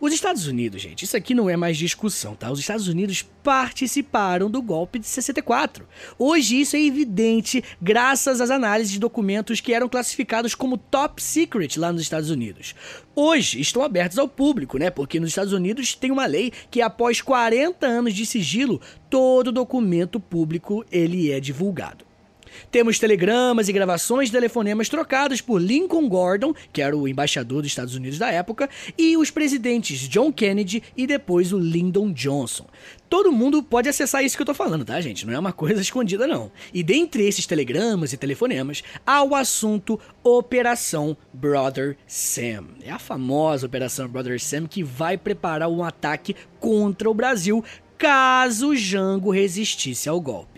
Os 0.00 0.12
Estados 0.12 0.46
Unidos, 0.46 0.82
gente, 0.82 1.04
isso 1.04 1.16
aqui 1.16 1.34
não 1.34 1.48
é 1.48 1.56
mais 1.56 1.76
discussão, 1.76 2.34
tá? 2.34 2.50
Os 2.50 2.60
Estados 2.60 2.88
Unidos 2.88 3.24
participaram 3.42 4.50
do 4.50 4.62
golpe 4.62 4.98
de 4.98 5.06
64. 5.06 5.86
Hoje 6.18 6.60
isso 6.60 6.76
é 6.76 6.80
evidente 6.80 7.62
graças 7.80 8.40
às 8.40 8.50
análises 8.50 8.92
de 8.92 8.98
documentos 8.98 9.60
que 9.60 9.72
eram 9.72 9.88
classificados 9.88 10.54
como 10.54 10.76
top 10.76 11.22
secret 11.22 11.78
lá 11.78 11.92
nos 11.92 12.02
Estados 12.02 12.30
Unidos. 12.30 12.74
Hoje 13.14 13.60
estão 13.60 13.82
abertos 13.82 14.18
ao 14.18 14.28
público, 14.28 14.78
né? 14.78 14.90
Porque 14.90 15.20
nos 15.20 15.30
Estados 15.30 15.52
Unidos 15.52 15.94
tem 15.94 16.10
uma 16.10 16.26
lei 16.26 16.52
que 16.70 16.80
após 16.80 17.20
40 17.20 17.86
anos 17.86 18.14
de 18.14 18.24
sigilo, 18.24 18.80
todo 19.10 19.52
documento 19.52 20.18
público 20.18 20.84
ele 20.90 21.30
é 21.30 21.40
divulgado. 21.40 22.11
Temos 22.70 22.98
telegramas 22.98 23.68
e 23.68 23.72
gravações 23.72 24.28
de 24.28 24.32
telefonemas 24.32 24.88
trocados 24.88 25.40
por 25.40 25.60
Lincoln 25.60 26.08
Gordon, 26.08 26.54
que 26.72 26.82
era 26.82 26.96
o 26.96 27.08
embaixador 27.08 27.62
dos 27.62 27.70
Estados 27.70 27.94
Unidos 27.94 28.18
da 28.18 28.30
época, 28.30 28.68
e 28.96 29.16
os 29.16 29.30
presidentes 29.30 30.08
John 30.08 30.32
Kennedy 30.32 30.82
e 30.96 31.06
depois 31.06 31.52
o 31.52 31.58
Lyndon 31.58 32.12
Johnson. 32.12 32.66
Todo 33.08 33.30
mundo 33.30 33.62
pode 33.62 33.88
acessar 33.88 34.24
isso 34.24 34.36
que 34.36 34.42
eu 34.42 34.46
tô 34.46 34.54
falando, 34.54 34.84
tá, 34.84 34.98
gente? 35.00 35.26
Não 35.26 35.34
é 35.34 35.38
uma 35.38 35.52
coisa 35.52 35.80
escondida, 35.82 36.26
não. 36.26 36.50
E 36.72 36.82
dentre 36.82 37.26
esses 37.26 37.46
telegramas 37.46 38.12
e 38.12 38.16
telefonemas, 38.16 38.82
há 39.06 39.22
o 39.22 39.34
assunto 39.34 40.00
Operação 40.24 41.16
Brother 41.32 41.96
Sam. 42.06 42.64
É 42.82 42.90
a 42.90 42.98
famosa 42.98 43.66
Operação 43.66 44.08
Brother 44.08 44.40
Sam 44.40 44.66
que 44.66 44.82
vai 44.82 45.18
preparar 45.18 45.68
um 45.68 45.84
ataque 45.84 46.34
contra 46.58 47.10
o 47.10 47.14
Brasil 47.14 47.62
caso 47.98 48.74
Jango 48.74 49.30
resistisse 49.30 50.08
ao 50.08 50.20
golpe. 50.20 50.51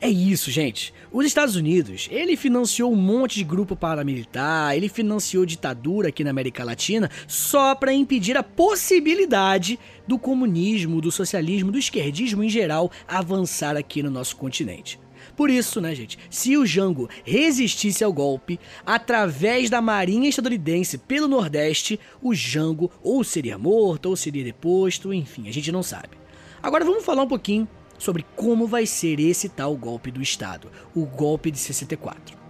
É 0.00 0.08
isso, 0.08 0.50
gente. 0.50 0.92
Os 1.12 1.26
Estados 1.26 1.56
Unidos, 1.56 2.08
ele 2.10 2.36
financiou 2.36 2.92
um 2.92 2.96
monte 2.96 3.36
de 3.36 3.44
grupo 3.44 3.76
paramilitar, 3.76 4.74
ele 4.74 4.88
financiou 4.88 5.46
ditadura 5.46 6.08
aqui 6.08 6.22
na 6.24 6.30
América 6.30 6.64
Latina 6.64 7.10
só 7.26 7.74
para 7.74 7.92
impedir 7.92 8.36
a 8.36 8.42
possibilidade 8.42 9.78
do 10.06 10.18
comunismo, 10.18 11.00
do 11.00 11.10
socialismo, 11.10 11.72
do 11.72 11.78
esquerdismo 11.78 12.42
em 12.42 12.48
geral 12.48 12.90
avançar 13.06 13.76
aqui 13.76 14.02
no 14.02 14.10
nosso 14.10 14.36
continente. 14.36 14.98
Por 15.36 15.50
isso, 15.50 15.80
né, 15.80 15.94
gente, 15.94 16.18
se 16.30 16.56
o 16.56 16.64
Jango 16.64 17.08
resistisse 17.24 18.02
ao 18.02 18.12
golpe, 18.12 18.58
através 18.84 19.68
da 19.68 19.82
marinha 19.82 20.28
estadunidense 20.28 20.96
pelo 20.96 21.28
Nordeste, 21.28 22.00
o 22.22 22.34
Jango 22.34 22.90
ou 23.02 23.22
seria 23.22 23.58
morto 23.58 24.06
ou 24.06 24.16
seria 24.16 24.42
deposto, 24.42 25.12
enfim, 25.12 25.48
a 25.48 25.52
gente 25.52 25.70
não 25.70 25.82
sabe. 25.82 26.16
Agora 26.62 26.84
vamos 26.84 27.04
falar 27.04 27.22
um 27.22 27.28
pouquinho 27.28 27.68
sobre 27.98 28.24
como 28.34 28.66
vai 28.66 28.86
ser 28.86 29.20
esse 29.20 29.48
tal 29.48 29.76
golpe 29.76 30.10
do 30.10 30.22
Estado, 30.22 30.70
o 30.94 31.04
golpe 31.06 31.50
de 31.50 31.58
64. 31.58 32.46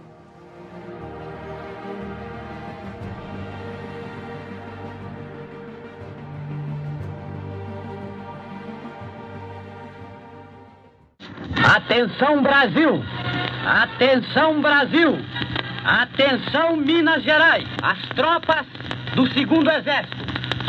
Atenção 11.63 12.41
Brasil! 12.41 13.03
Atenção 13.65 14.61
Brasil! 14.61 15.17
Atenção 15.83 16.77
Minas 16.77 17.23
Gerais! 17.23 17.67
As 17.83 17.99
tropas 18.15 18.65
do 19.15 19.31
segundo 19.33 19.69
exército, 19.69 20.17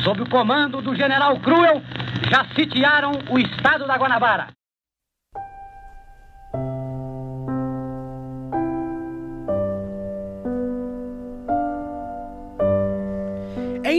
sob 0.03 0.23
o 0.23 0.29
comando 0.29 0.83
do 0.83 0.97
general 0.97 1.39
Cruel, 1.41 1.83
já 2.31 2.45
sitiaram 2.57 3.13
o 3.31 3.39
estado 3.39 3.87
da 3.87 3.97
Guanabara. 3.97 4.58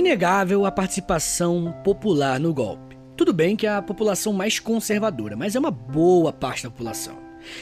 Inegável 0.10 0.65
a 0.65 0.72
participação 0.72 1.72
popular 1.84 2.39
no 2.39 2.52
golpe. 2.52 2.98
Tudo 3.15 3.32
bem 3.32 3.56
que 3.56 3.67
é 3.67 3.69
a 3.69 3.82
população 3.82 4.34
mais 4.34 4.58
conservadora, 4.58 5.36
mas 5.36 5.56
é 5.56 5.60
uma 5.60 5.69
boa 5.69 6.34
parte 6.34 6.63
da 6.63 6.72
população. 6.72 7.15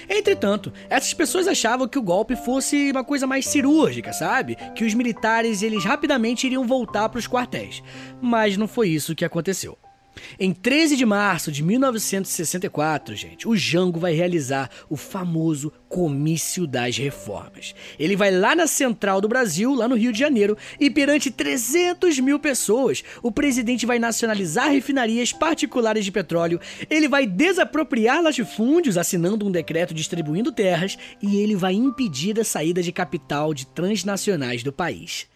Entretanto, 0.10 0.72
essas 0.90 1.14
pessoas 1.14 1.46
achavam 1.46 1.90
que 1.90 2.00
o 2.00 2.02
golpe 2.02 2.38
fosse 2.38 2.90
uma 2.92 3.04
coisa 3.04 3.28
mais 3.28 3.46
cirúrgica, 3.46 4.14
sabe? 4.14 4.56
Que 4.74 4.86
os 4.86 4.94
militares 4.94 5.62
eles 5.62 5.84
rapidamente 5.84 6.48
iriam 6.48 6.66
voltar 6.66 7.10
para 7.10 7.20
os 7.20 7.28
quartéis. 7.28 7.84
Mas 8.22 8.56
não 8.56 8.68
foi 8.68 8.88
isso 8.88 9.14
que 9.14 9.26
aconteceu. 9.26 9.78
Em 10.40 10.54
13 10.54 10.96
de 10.96 11.06
março 11.06 11.52
de 11.52 11.64
1964, 11.64 13.16
gente, 13.16 13.48
o 13.48 13.56
Jango 13.56 14.00
vai 14.00 14.14
realizar 14.14 14.70
o 14.90 14.96
famoso 14.96 15.72
Comício 15.88 16.68
das 16.68 16.98
Reformas. 16.98 17.74
Ele 17.98 18.16
vai 18.16 18.32
lá 18.32 18.56
na 18.56 18.68
Central 18.68 19.22
do 19.22 19.28
Brasil, 19.28 19.74
lá 19.74 19.88
no 19.88 19.96
Rio 19.96 20.12
de 20.12 20.20
Janeiro, 20.20 20.58
e 20.80 20.90
perante 20.90 21.32
300 21.32 22.20
mil 22.20 22.40
pessoas, 22.40 23.04
o 23.24 23.32
presidente 23.32 23.86
vai 23.86 23.98
nacionalizar 24.00 24.70
refinarias 24.70 25.32
particulares 25.32 26.04
de 26.04 26.12
petróleo, 26.12 26.60
ele 26.90 27.08
vai 27.08 27.26
desapropriar 27.26 28.22
latifúndios, 28.22 28.98
assinando 28.98 29.48
um 29.48 29.52
decreto 29.52 29.94
distribuindo 29.94 30.52
terras, 30.52 30.98
e 31.22 31.38
ele 31.38 31.56
vai 31.56 31.74
impedir 31.74 32.40
a 32.40 32.44
saída 32.44 32.82
de 32.82 32.92
capital 32.92 33.54
de 33.54 33.66
transnacionais 33.68 34.64
do 34.64 34.74
país. 34.74 35.28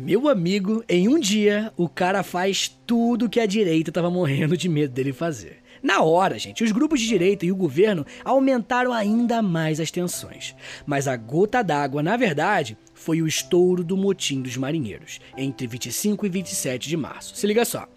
Meu 0.00 0.28
amigo, 0.28 0.84
em 0.88 1.08
um 1.08 1.18
dia, 1.18 1.72
o 1.76 1.88
cara 1.88 2.22
faz 2.22 2.68
tudo 2.86 3.28
que 3.28 3.40
a 3.40 3.46
direita 3.46 3.90
tava 3.90 4.08
morrendo 4.08 4.56
de 4.56 4.68
medo 4.68 4.92
dele 4.92 5.12
fazer. 5.12 5.56
Na 5.82 6.02
hora, 6.02 6.38
gente, 6.38 6.62
os 6.62 6.70
grupos 6.70 7.00
de 7.00 7.08
direita 7.08 7.44
e 7.44 7.50
o 7.50 7.56
governo 7.56 8.06
aumentaram 8.24 8.92
ainda 8.92 9.42
mais 9.42 9.80
as 9.80 9.90
tensões. 9.90 10.54
Mas 10.86 11.08
a 11.08 11.16
gota 11.16 11.64
d'água, 11.64 12.00
na 12.00 12.16
verdade, 12.16 12.78
foi 12.94 13.20
o 13.20 13.26
estouro 13.26 13.82
do 13.82 13.96
motim 13.96 14.40
dos 14.40 14.56
marinheiros, 14.56 15.18
entre 15.36 15.66
25 15.66 16.26
e 16.26 16.28
27 16.28 16.88
de 16.88 16.96
março. 16.96 17.34
Se 17.34 17.44
liga 17.44 17.64
só. 17.64 17.88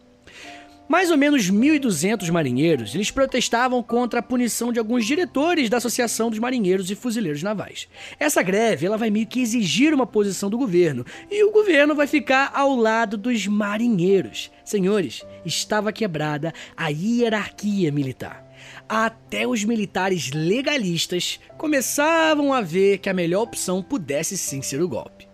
Mais 0.92 1.10
ou 1.10 1.16
menos 1.16 1.50
1.200 1.50 2.30
marinheiros, 2.32 2.94
eles 2.94 3.10
protestavam 3.10 3.82
contra 3.82 4.20
a 4.20 4.22
punição 4.22 4.74
de 4.74 4.80
alguns 4.80 5.06
diretores 5.06 5.70
da 5.70 5.78
Associação 5.78 6.30
dos 6.30 6.38
Marinheiros 6.38 6.92
e 6.92 6.96
Fuzileiros 6.96 7.42
Navais. 7.42 7.88
Essa 8.20 8.44
greve, 8.44 8.88
ela 8.88 8.98
vai 8.98 9.10
meio 9.10 9.26
que 9.26 9.40
exigir 9.40 9.94
uma 9.94 10.06
posição 10.06 10.50
do 10.50 10.58
governo, 10.58 11.06
e 11.32 11.46
o 11.46 11.52
governo 11.54 11.96
vai 11.96 12.08
ficar 12.08 12.52
ao 12.54 12.76
lado 12.76 13.16
dos 13.16 13.48
marinheiros. 13.48 14.52
Senhores, 14.66 15.26
estava 15.46 15.94
quebrada 15.94 16.54
a 16.76 16.90
hierarquia 16.90 17.90
militar. 17.90 18.46
Até 18.90 19.48
os 19.48 19.64
militares 19.64 20.30
legalistas 20.34 21.40
começavam 21.58 22.52
a 22.52 22.60
ver 22.60 22.98
que 22.98 23.10
a 23.10 23.14
melhor 23.14 23.44
opção 23.44 23.82
pudesse 23.82 24.38
sim 24.38 24.62
ser 24.62 24.82
o 24.82 24.90
golpe. 24.90 25.26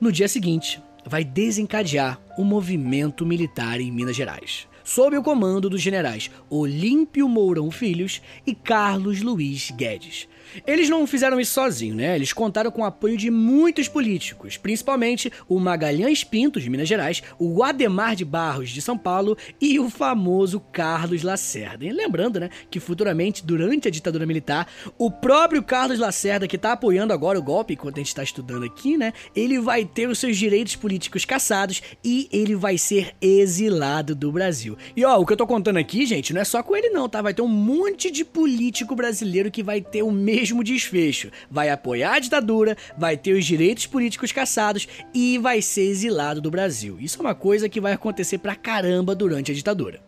No 0.00 0.12
dia 0.12 0.28
seguinte, 0.28 0.80
vai 1.04 1.24
desencadear 1.24 2.20
o 2.38 2.44
movimento 2.44 3.26
militar 3.26 3.80
em 3.80 3.90
Minas 3.90 4.14
Gerais, 4.14 4.68
sob 4.84 5.16
o 5.16 5.22
comando 5.22 5.68
dos 5.68 5.80
generais 5.80 6.30
Olímpio 6.48 7.28
Mourão 7.28 7.70
Filhos 7.70 8.22
e 8.46 8.54
Carlos 8.54 9.22
Luiz 9.22 9.70
Guedes. 9.70 10.28
Eles 10.66 10.88
não 10.88 11.06
fizeram 11.06 11.40
isso 11.40 11.52
sozinhos, 11.52 11.96
né? 11.96 12.14
Eles 12.14 12.32
contaram 12.32 12.70
com 12.70 12.82
o 12.82 12.84
apoio 12.84 13.16
de 13.16 13.30
muitos 13.30 13.88
políticos, 13.88 14.56
principalmente 14.56 15.32
o 15.48 15.58
Magalhães 15.58 16.24
Pinto, 16.24 16.60
de 16.60 16.68
Minas 16.68 16.88
Gerais, 16.88 17.22
o 17.38 17.62
Ademar 17.62 18.14
de 18.14 18.24
Barros, 18.24 18.70
de 18.70 18.82
São 18.82 18.96
Paulo 18.98 19.36
e 19.60 19.78
o 19.78 19.88
famoso 19.88 20.60
Carlos 20.60 21.22
Lacerda. 21.22 21.84
E 21.84 21.92
lembrando, 21.92 22.40
né, 22.40 22.50
que 22.70 22.80
futuramente, 22.80 23.44
durante 23.44 23.88
a 23.88 23.90
ditadura 23.90 24.26
militar, 24.26 24.68
o 24.98 25.10
próprio 25.10 25.62
Carlos 25.62 25.98
Lacerda, 25.98 26.48
que 26.48 26.58
tá 26.58 26.72
apoiando 26.72 27.12
agora 27.12 27.38
o 27.38 27.42
golpe, 27.42 27.74
enquanto 27.74 27.96
a 27.96 28.00
gente 28.00 28.08
está 28.08 28.22
estudando 28.22 28.64
aqui, 28.64 28.96
né, 28.96 29.12
ele 29.34 29.58
vai 29.60 29.84
ter 29.84 30.08
os 30.08 30.18
seus 30.18 30.36
direitos 30.36 30.76
políticos 30.76 31.24
cassados 31.24 31.82
e 32.04 32.28
ele 32.32 32.54
vai 32.54 32.78
ser 32.78 33.14
exilado 33.20 34.14
do 34.14 34.30
Brasil. 34.32 34.76
E 34.96 35.04
ó, 35.04 35.18
o 35.18 35.26
que 35.26 35.32
eu 35.32 35.36
tô 35.36 35.46
contando 35.46 35.78
aqui, 35.78 36.06
gente, 36.06 36.32
não 36.32 36.40
é 36.40 36.44
só 36.44 36.62
com 36.62 36.76
ele 36.76 36.90
não, 36.90 37.08
tá? 37.08 37.22
Vai 37.22 37.34
ter 37.34 37.42
um 37.42 37.48
monte 37.48 38.10
de 38.10 38.24
político 38.24 38.94
brasileiro 38.94 39.50
que 39.50 39.62
vai 39.62 39.80
ter 39.80 40.02
o 40.02 40.10
mesmo 40.10 40.33
mesmo 40.34 40.64
desfecho. 40.64 41.30
Vai 41.50 41.70
apoiar 41.70 42.14
a 42.14 42.18
ditadura, 42.18 42.76
vai 42.98 43.16
ter 43.16 43.34
os 43.34 43.44
direitos 43.44 43.86
políticos 43.86 44.32
caçados 44.32 44.88
e 45.14 45.38
vai 45.38 45.62
ser 45.62 45.82
exilado 45.82 46.40
do 46.40 46.50
Brasil. 46.50 46.98
Isso 47.00 47.18
é 47.18 47.20
uma 47.20 47.34
coisa 47.34 47.68
que 47.68 47.80
vai 47.80 47.92
acontecer 47.92 48.38
pra 48.38 48.56
caramba 48.56 49.14
durante 49.14 49.52
a 49.52 49.54
ditadura. 49.54 50.02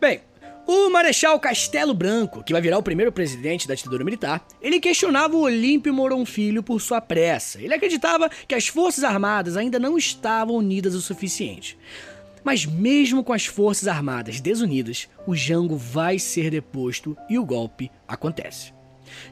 Bem, 0.00 0.20
o 0.64 0.88
Marechal 0.90 1.40
Castelo 1.40 1.92
Branco, 1.92 2.44
que 2.44 2.52
vai 2.52 2.62
virar 2.62 2.78
o 2.78 2.82
primeiro 2.82 3.10
presidente 3.10 3.66
da 3.66 3.74
ditadura 3.74 4.04
militar, 4.04 4.46
ele 4.62 4.78
questionava 4.78 5.34
o 5.34 5.40
Olímpio 5.40 5.92
Mourão 5.92 6.24
Filho 6.24 6.62
por 6.62 6.80
sua 6.80 7.00
pressa. 7.00 7.60
Ele 7.60 7.74
acreditava 7.74 8.30
que 8.46 8.54
as 8.54 8.68
forças 8.68 9.02
armadas 9.02 9.56
ainda 9.56 9.78
não 9.78 9.98
estavam 9.98 10.54
unidas 10.54 10.94
o 10.94 11.00
suficiente. 11.00 11.76
Mas 12.44 12.64
mesmo 12.64 13.24
com 13.24 13.32
as 13.32 13.46
forças 13.46 13.88
armadas 13.88 14.40
desunidas, 14.40 15.08
o 15.26 15.34
Jango 15.34 15.76
vai 15.76 16.18
ser 16.18 16.50
deposto 16.50 17.16
e 17.28 17.38
o 17.38 17.44
golpe 17.44 17.90
acontece. 18.06 18.77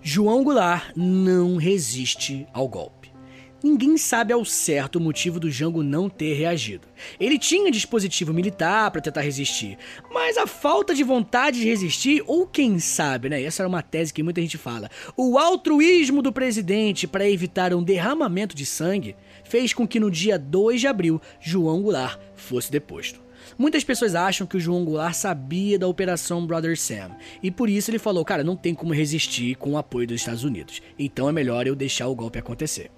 João 0.02 0.42
Goulart 0.44 0.92
não 0.96 1.56
resiste 1.56 2.46
ao 2.52 2.68
golpe. 2.68 3.16
Ninguém 3.62 3.96
sabe 3.96 4.32
ao 4.32 4.44
certo 4.44 4.96
o 4.96 5.00
motivo 5.00 5.40
do 5.40 5.50
Jango 5.50 5.82
não 5.82 6.08
ter 6.08 6.34
reagido. 6.34 6.86
Ele 7.18 7.38
tinha 7.38 7.70
dispositivo 7.70 8.32
militar 8.32 8.90
para 8.90 9.00
tentar 9.00 9.22
resistir, 9.22 9.78
mas 10.12 10.36
a 10.36 10.46
falta 10.46 10.94
de 10.94 11.02
vontade 11.02 11.60
de 11.60 11.66
resistir, 11.66 12.22
ou 12.26 12.46
quem 12.46 12.78
sabe, 12.78 13.28
né? 13.28 13.42
Essa 13.42 13.62
era 13.62 13.68
uma 13.68 13.82
tese 13.82 14.12
que 14.12 14.22
muita 14.22 14.40
gente 14.40 14.58
fala. 14.58 14.90
O 15.16 15.38
altruísmo 15.38 16.22
do 16.22 16.32
presidente 16.32 17.08
para 17.08 17.28
evitar 17.28 17.74
um 17.74 17.82
derramamento 17.82 18.54
de 18.54 18.66
sangue 18.66 19.16
fez 19.42 19.72
com 19.72 19.88
que 19.88 19.98
no 19.98 20.10
dia 20.10 20.38
2 20.38 20.80
de 20.80 20.86
abril 20.86 21.20
João 21.40 21.82
Goulart 21.82 22.20
fosse 22.36 22.70
deposto. 22.70 23.25
Muitas 23.58 23.84
pessoas 23.84 24.14
acham 24.14 24.46
que 24.46 24.56
o 24.56 24.60
João 24.60 24.84
Goulart 24.84 25.14
sabia 25.14 25.78
da 25.78 25.88
Operação 25.88 26.46
Brother 26.46 26.78
Sam 26.78 27.10
e 27.42 27.50
por 27.50 27.68
isso 27.68 27.90
ele 27.90 27.98
falou: 27.98 28.24
cara, 28.24 28.44
não 28.44 28.56
tem 28.56 28.74
como 28.74 28.92
resistir 28.92 29.56
com 29.56 29.72
o 29.72 29.78
apoio 29.78 30.06
dos 30.06 30.20
Estados 30.20 30.44
Unidos, 30.44 30.82
então 30.98 31.28
é 31.28 31.32
melhor 31.32 31.66
eu 31.66 31.74
deixar 31.74 32.08
o 32.08 32.14
golpe 32.14 32.38
acontecer. 32.38 32.90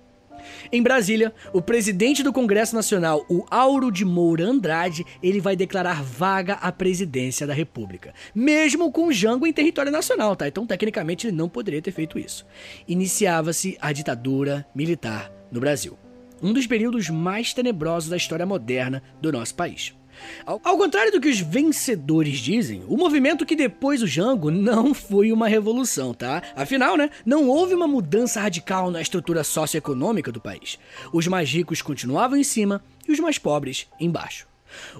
Em 0.72 0.82
Brasília, 0.82 1.32
o 1.52 1.60
presidente 1.60 2.22
do 2.22 2.32
Congresso 2.32 2.74
Nacional, 2.74 3.24
o 3.28 3.44
Auro 3.50 3.90
de 3.90 4.04
Moura 4.04 4.46
Andrade, 4.46 5.04
ele 5.22 5.40
vai 5.40 5.56
declarar 5.56 6.02
vaga 6.02 6.54
a 6.54 6.70
presidência 6.72 7.46
da 7.46 7.54
República, 7.54 8.14
mesmo 8.34 8.90
com 8.90 9.12
Jango 9.12 9.46
em 9.46 9.52
território 9.52 9.92
nacional, 9.92 10.36
tá? 10.36 10.48
Então, 10.48 10.66
tecnicamente, 10.66 11.26
ele 11.26 11.36
não 11.36 11.48
poderia 11.48 11.82
ter 11.82 11.92
feito 11.92 12.18
isso. 12.18 12.46
Iniciava-se 12.86 13.76
a 13.80 13.92
ditadura 13.92 14.66
militar 14.74 15.30
no 15.50 15.60
Brasil, 15.60 15.98
um 16.42 16.52
dos 16.52 16.66
períodos 16.66 17.10
mais 17.10 17.52
tenebrosos 17.52 18.08
da 18.08 18.16
história 18.16 18.46
moderna 18.46 19.02
do 19.20 19.32
nosso 19.32 19.54
país. 19.54 19.97
Ao, 20.44 20.60
ao, 20.64 20.78
contrário 20.78 21.12
do 21.12 21.20
que 21.20 21.28
os 21.28 21.40
vencedores 21.40 22.38
dizem, 22.38 22.82
o 22.88 22.96
movimento 22.96 23.46
que 23.46 23.56
depois 23.56 24.02
o 24.02 24.06
Jango 24.06 24.50
não 24.50 24.94
foi 24.94 25.32
uma 25.32 25.48
revolução, 25.48 26.14
tá? 26.14 26.42
Afinal, 26.56 26.96
né, 26.96 27.10
não 27.24 27.48
houve 27.48 27.74
uma 27.74 27.86
mudança 27.86 28.40
radical 28.40 28.90
na 28.90 29.00
estrutura 29.00 29.44
socioeconômica 29.44 30.32
do 30.32 30.40
país. 30.40 30.78
Os 31.12 31.26
mais 31.26 31.50
ricos 31.50 31.82
continuavam 31.82 32.36
em 32.36 32.44
cima 32.44 32.82
e 33.06 33.12
os 33.12 33.20
mais 33.20 33.38
pobres 33.38 33.86
embaixo. 34.00 34.46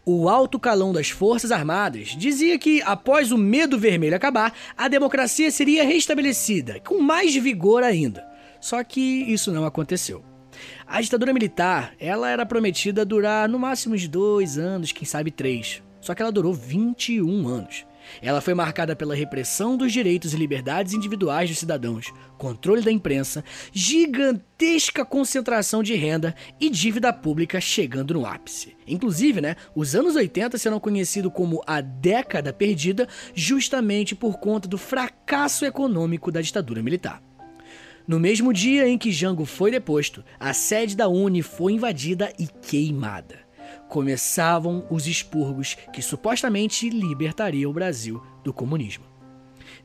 O 0.05 0.29
alto 0.29 0.59
calão 0.59 0.93
das 0.93 1.11
Forças 1.11 1.53
Armadas 1.53 2.09
dizia 2.09 2.59
que, 2.59 2.81
após 2.83 3.33
o 3.33 3.39
medo 3.39 3.79
vermelho 3.79 4.17
acabar, 4.17 4.55
a 4.77 4.89
democracia 4.89 5.51
seria 5.51 5.85
restabelecida, 5.85 6.81
com 6.81 7.01
mais 7.01 7.35
vigor 7.35 7.83
ainda. 7.83 8.27
Só 8.61 8.83
que 8.83 9.01
isso 9.01 9.53
não 9.53 9.65
aconteceu. 9.65 10.25
A 10.91 11.03
ditadura 11.03 11.35
militar, 11.35 11.93
ela 12.01 12.31
era 12.31 12.47
prometida 12.47 13.05
durar 13.05 13.47
no 13.47 13.59
máximo 13.59 13.95
de 13.95 14.09
dois 14.09 14.57
anos, 14.57 14.91
quem 14.91 15.07
sabe 15.07 15.31
três. 15.31 15.83
Só 16.01 16.15
que 16.15 16.23
ela 16.23 16.33
durou 16.33 16.55
21 16.55 17.47
anos. 17.47 17.85
Ela 18.23 18.41
foi 18.41 18.55
marcada 18.55 18.97
pela 18.97 19.15
repressão 19.15 19.77
dos 19.77 19.93
direitos 19.93 20.33
e 20.33 20.37
liberdades 20.39 20.95
individuais 20.95 21.51
dos 21.51 21.59
cidadãos, 21.59 22.11
controle 22.39 22.81
da 22.81 22.91
imprensa, 22.91 23.45
gigantesca 23.71 25.05
concentração 25.05 25.83
de 25.83 25.95
renda 25.95 26.35
e 26.59 26.71
dívida 26.71 27.13
pública 27.13 27.61
chegando 27.61 28.15
no 28.15 28.25
ápice. 28.25 28.75
Inclusive, 28.87 29.43
né, 29.43 29.57
os 29.75 29.95
anos 29.95 30.17
80 30.17 30.57
serão 30.57 30.81
conhecidos 30.81 31.33
como 31.35 31.63
a 31.67 31.83
década 31.83 32.51
perdida 32.51 33.07
justamente 33.35 34.15
por 34.15 34.39
conta 34.39 34.67
do 34.67 34.79
fracasso 34.79 35.67
econômico 35.67 36.33
da 36.33 36.41
ditadura 36.41 36.83
militar. 36.83 37.28
No 38.09 38.19
mesmo 38.19 38.55
dia 38.55 38.89
em 38.89 38.97
que 38.97 39.13
Jango 39.13 39.45
foi 39.45 39.71
deposto, 39.71 40.25
a 40.41 40.55
sede 40.55 40.97
da 40.97 41.09
Uni 41.09 41.43
foi 41.43 41.75
invadida 41.75 42.33
e 42.39 42.47
queimada. 42.47 43.41
Começavam 43.87 44.87
os 44.89 45.07
expurgos 45.07 45.77
que 45.93 46.01
supostamente 46.01 46.89
libertariam 46.89 47.71
o 47.71 47.75
Brasil 47.75 48.23
do 48.43 48.51
comunismo. 48.51 49.05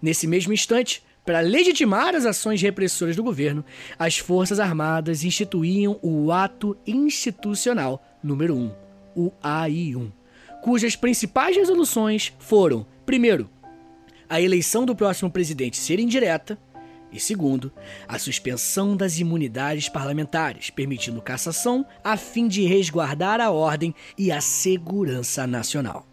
Nesse 0.01 0.25
mesmo 0.25 0.53
instante, 0.53 1.03
para 1.25 1.41
legitimar 1.41 2.15
as 2.15 2.25
ações 2.25 2.61
repressoras 2.61 3.17
do 3.17 3.23
governo, 3.23 3.65
as 3.99 4.17
Forças 4.17 4.57
Armadas 4.57 5.25
instituíam 5.25 5.99
o 6.01 6.31
Ato 6.31 6.77
Institucional 6.87 8.01
número 8.23 8.55
1, 8.55 8.71
o 9.17 9.33
AI-1, 9.43 10.09
cujas 10.61 10.95
principais 10.95 11.57
resoluções 11.57 12.31
foram: 12.39 12.85
primeiro, 13.05 13.49
a 14.29 14.39
eleição 14.39 14.85
do 14.85 14.95
próximo 14.95 15.29
presidente 15.29 15.75
ser 15.75 15.99
indireta, 15.99 16.57
e 17.13 17.19
segundo, 17.19 17.71
a 18.07 18.17
suspensão 18.17 18.97
das 18.97 19.19
imunidades 19.19 19.87
parlamentares, 19.87 20.69
permitindo 20.69 21.21
cassação 21.21 21.85
a 22.03 22.17
fim 22.17 22.47
de 22.47 22.65
resguardar 22.65 23.39
a 23.39 23.51
ordem 23.51 23.93
e 24.17 24.31
a 24.31 24.41
segurança 24.41 25.45
nacional. 25.45 26.07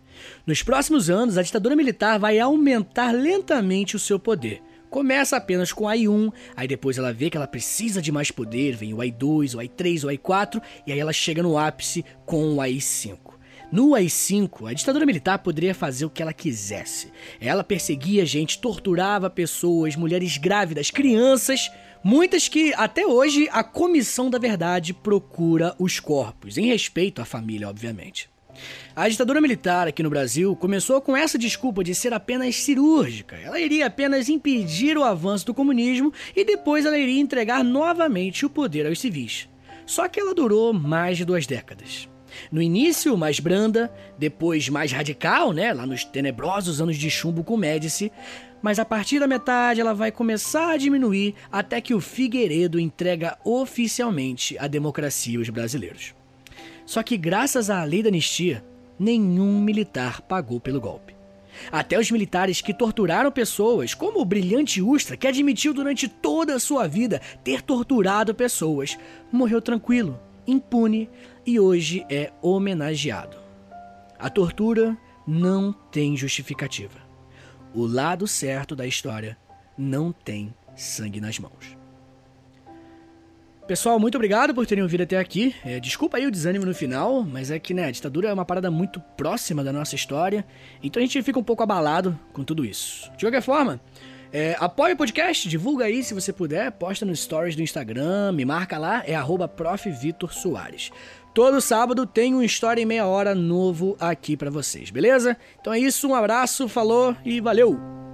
Nos 0.46 0.62
próximos 0.62 1.08
anos, 1.08 1.38
a 1.38 1.42
ditadura 1.42 1.74
militar 1.74 2.18
vai 2.18 2.38
aumentar 2.38 3.12
lentamente 3.12 3.96
o 3.96 3.98
seu 3.98 4.18
poder. 4.18 4.62
Começa 4.90 5.36
apenas 5.36 5.72
com 5.72 5.84
o 5.84 5.88
AI-1, 5.88 6.32
aí 6.56 6.66
depois 6.66 6.98
ela 6.98 7.12
vê 7.12 7.30
que 7.30 7.36
ela 7.36 7.46
precisa 7.46 8.02
de 8.02 8.10
mais 8.10 8.30
poder, 8.30 8.76
vem 8.76 8.92
o 8.92 9.00
AI-2, 9.00 9.54
o 9.54 9.60
AI-3, 9.60 10.04
o 10.04 10.08
AI-4, 10.08 10.60
e 10.86 10.92
aí 10.92 10.98
ela 10.98 11.12
chega 11.12 11.42
no 11.42 11.56
ápice 11.56 12.04
com 12.26 12.54
o 12.54 12.60
AI-5. 12.60 13.39
No 13.72 13.94
AI-5, 13.94 14.68
a 14.68 14.72
ditadura 14.72 15.06
militar 15.06 15.38
poderia 15.38 15.72
fazer 15.72 16.04
o 16.04 16.10
que 16.10 16.20
ela 16.20 16.32
quisesse. 16.32 17.12
Ela 17.40 17.62
perseguia 17.62 18.26
gente, 18.26 18.58
torturava 18.58 19.30
pessoas, 19.30 19.94
mulheres 19.94 20.36
grávidas, 20.36 20.90
crianças, 20.90 21.70
muitas 22.02 22.48
que 22.48 22.74
até 22.74 23.06
hoje 23.06 23.48
a 23.52 23.62
Comissão 23.62 24.28
da 24.28 24.38
Verdade 24.38 24.92
procura 24.92 25.72
os 25.78 26.00
corpos, 26.00 26.58
em 26.58 26.66
respeito 26.66 27.22
à 27.22 27.24
família, 27.24 27.68
obviamente. 27.68 28.28
A 28.94 29.08
ditadura 29.08 29.40
militar 29.40 29.86
aqui 29.86 30.02
no 30.02 30.10
Brasil 30.10 30.56
começou 30.56 31.00
com 31.00 31.16
essa 31.16 31.38
desculpa 31.38 31.84
de 31.84 31.94
ser 31.94 32.12
apenas 32.12 32.56
cirúrgica. 32.56 33.36
Ela 33.36 33.60
iria 33.60 33.86
apenas 33.86 34.28
impedir 34.28 34.98
o 34.98 35.04
avanço 35.04 35.46
do 35.46 35.54
comunismo 35.54 36.12
e 36.34 36.44
depois 36.44 36.84
ela 36.84 36.98
iria 36.98 37.20
entregar 37.20 37.62
novamente 37.62 38.44
o 38.44 38.50
poder 38.50 38.84
aos 38.86 38.98
civis. 39.00 39.48
Só 39.86 40.08
que 40.08 40.18
ela 40.18 40.34
durou 40.34 40.72
mais 40.72 41.16
de 41.16 41.24
duas 41.24 41.46
décadas. 41.46 42.08
No 42.50 42.60
início, 42.60 43.16
mais 43.16 43.40
branda, 43.40 43.92
depois 44.18 44.68
mais 44.68 44.92
radical, 44.92 45.52
né? 45.52 45.72
Lá 45.72 45.86
nos 45.86 46.04
tenebrosos 46.04 46.80
anos 46.80 46.96
de 46.96 47.10
chumbo 47.10 47.44
com 47.44 47.56
Médici. 47.56 48.12
Mas 48.62 48.78
a 48.78 48.84
partir 48.84 49.18
da 49.18 49.26
metade 49.26 49.80
ela 49.80 49.94
vai 49.94 50.12
começar 50.12 50.72
a 50.72 50.76
diminuir 50.76 51.34
até 51.50 51.80
que 51.80 51.94
o 51.94 52.00
Figueiredo 52.00 52.78
entrega 52.78 53.38
oficialmente 53.44 54.56
a 54.58 54.66
democracia 54.66 55.38
aos 55.38 55.48
brasileiros. 55.48 56.14
Só 56.84 57.02
que 57.02 57.16
graças 57.16 57.70
à 57.70 57.82
lei 57.84 58.02
da 58.02 58.08
anistia, 58.08 58.64
nenhum 58.98 59.60
militar 59.60 60.20
pagou 60.20 60.60
pelo 60.60 60.80
golpe. 60.80 61.14
Até 61.70 61.98
os 61.98 62.10
militares 62.10 62.60
que 62.60 62.74
torturaram 62.74 63.30
pessoas, 63.30 63.94
como 63.94 64.20
o 64.20 64.24
brilhante 64.24 64.80
Ustra, 64.80 65.16
que 65.16 65.26
admitiu 65.26 65.74
durante 65.74 66.08
toda 66.08 66.54
a 66.54 66.60
sua 66.60 66.86
vida 66.86 67.20
ter 67.42 67.62
torturado 67.62 68.34
pessoas, 68.34 68.98
morreu 69.32 69.60
tranquilo, 69.60 70.18
impune 70.46 71.08
e 71.50 71.58
hoje 71.58 72.06
é 72.08 72.32
homenageado. 72.40 73.36
A 74.16 74.30
tortura 74.30 74.96
não 75.26 75.72
tem 75.72 76.16
justificativa. 76.16 77.00
O 77.74 77.84
lado 77.86 78.24
certo 78.28 78.76
da 78.76 78.86
história 78.86 79.36
não 79.76 80.12
tem 80.12 80.54
sangue 80.76 81.20
nas 81.20 81.40
mãos. 81.40 81.76
Pessoal, 83.66 83.98
muito 83.98 84.14
obrigado 84.14 84.54
por 84.54 84.64
terem 84.64 84.82
ouvido 84.82 85.02
até 85.02 85.18
aqui. 85.18 85.52
É, 85.64 85.80
desculpa 85.80 86.18
aí 86.18 86.26
o 86.26 86.30
desânimo 86.30 86.64
no 86.64 86.74
final, 86.74 87.24
mas 87.24 87.50
é 87.50 87.58
que 87.58 87.74
né, 87.74 87.86
a 87.86 87.90
ditadura 87.90 88.28
é 88.28 88.32
uma 88.32 88.44
parada 88.44 88.70
muito 88.70 89.00
próxima 89.16 89.64
da 89.64 89.72
nossa 89.72 89.96
história, 89.96 90.46
então 90.80 91.02
a 91.02 91.04
gente 91.04 91.20
fica 91.20 91.38
um 91.38 91.44
pouco 91.44 91.64
abalado 91.64 92.16
com 92.32 92.44
tudo 92.44 92.64
isso. 92.64 93.10
De 93.16 93.24
qualquer 93.24 93.42
forma, 93.42 93.80
é, 94.32 94.56
apoie 94.60 94.92
o 94.92 94.96
podcast, 94.96 95.48
divulga 95.48 95.86
aí 95.86 96.04
se 96.04 96.14
você 96.14 96.32
puder, 96.32 96.70
posta 96.70 97.04
nos 97.04 97.18
stories 97.18 97.56
do 97.56 97.62
Instagram, 97.62 98.30
me 98.30 98.44
marca 98.44 98.78
lá, 98.78 99.02
é 99.04 99.16
arroba 99.16 99.48
Todo 101.32 101.60
sábado 101.60 102.06
tem 102.06 102.34
um 102.34 102.42
História 102.42 102.82
em 102.82 102.86
Meia 102.86 103.06
Hora 103.06 103.34
novo 103.34 103.96
aqui 104.00 104.36
para 104.36 104.50
vocês, 104.50 104.90
beleza? 104.90 105.36
Então 105.60 105.72
é 105.72 105.78
isso, 105.78 106.08
um 106.08 106.14
abraço, 106.14 106.68
falou 106.68 107.16
e 107.24 107.40
valeu! 107.40 108.09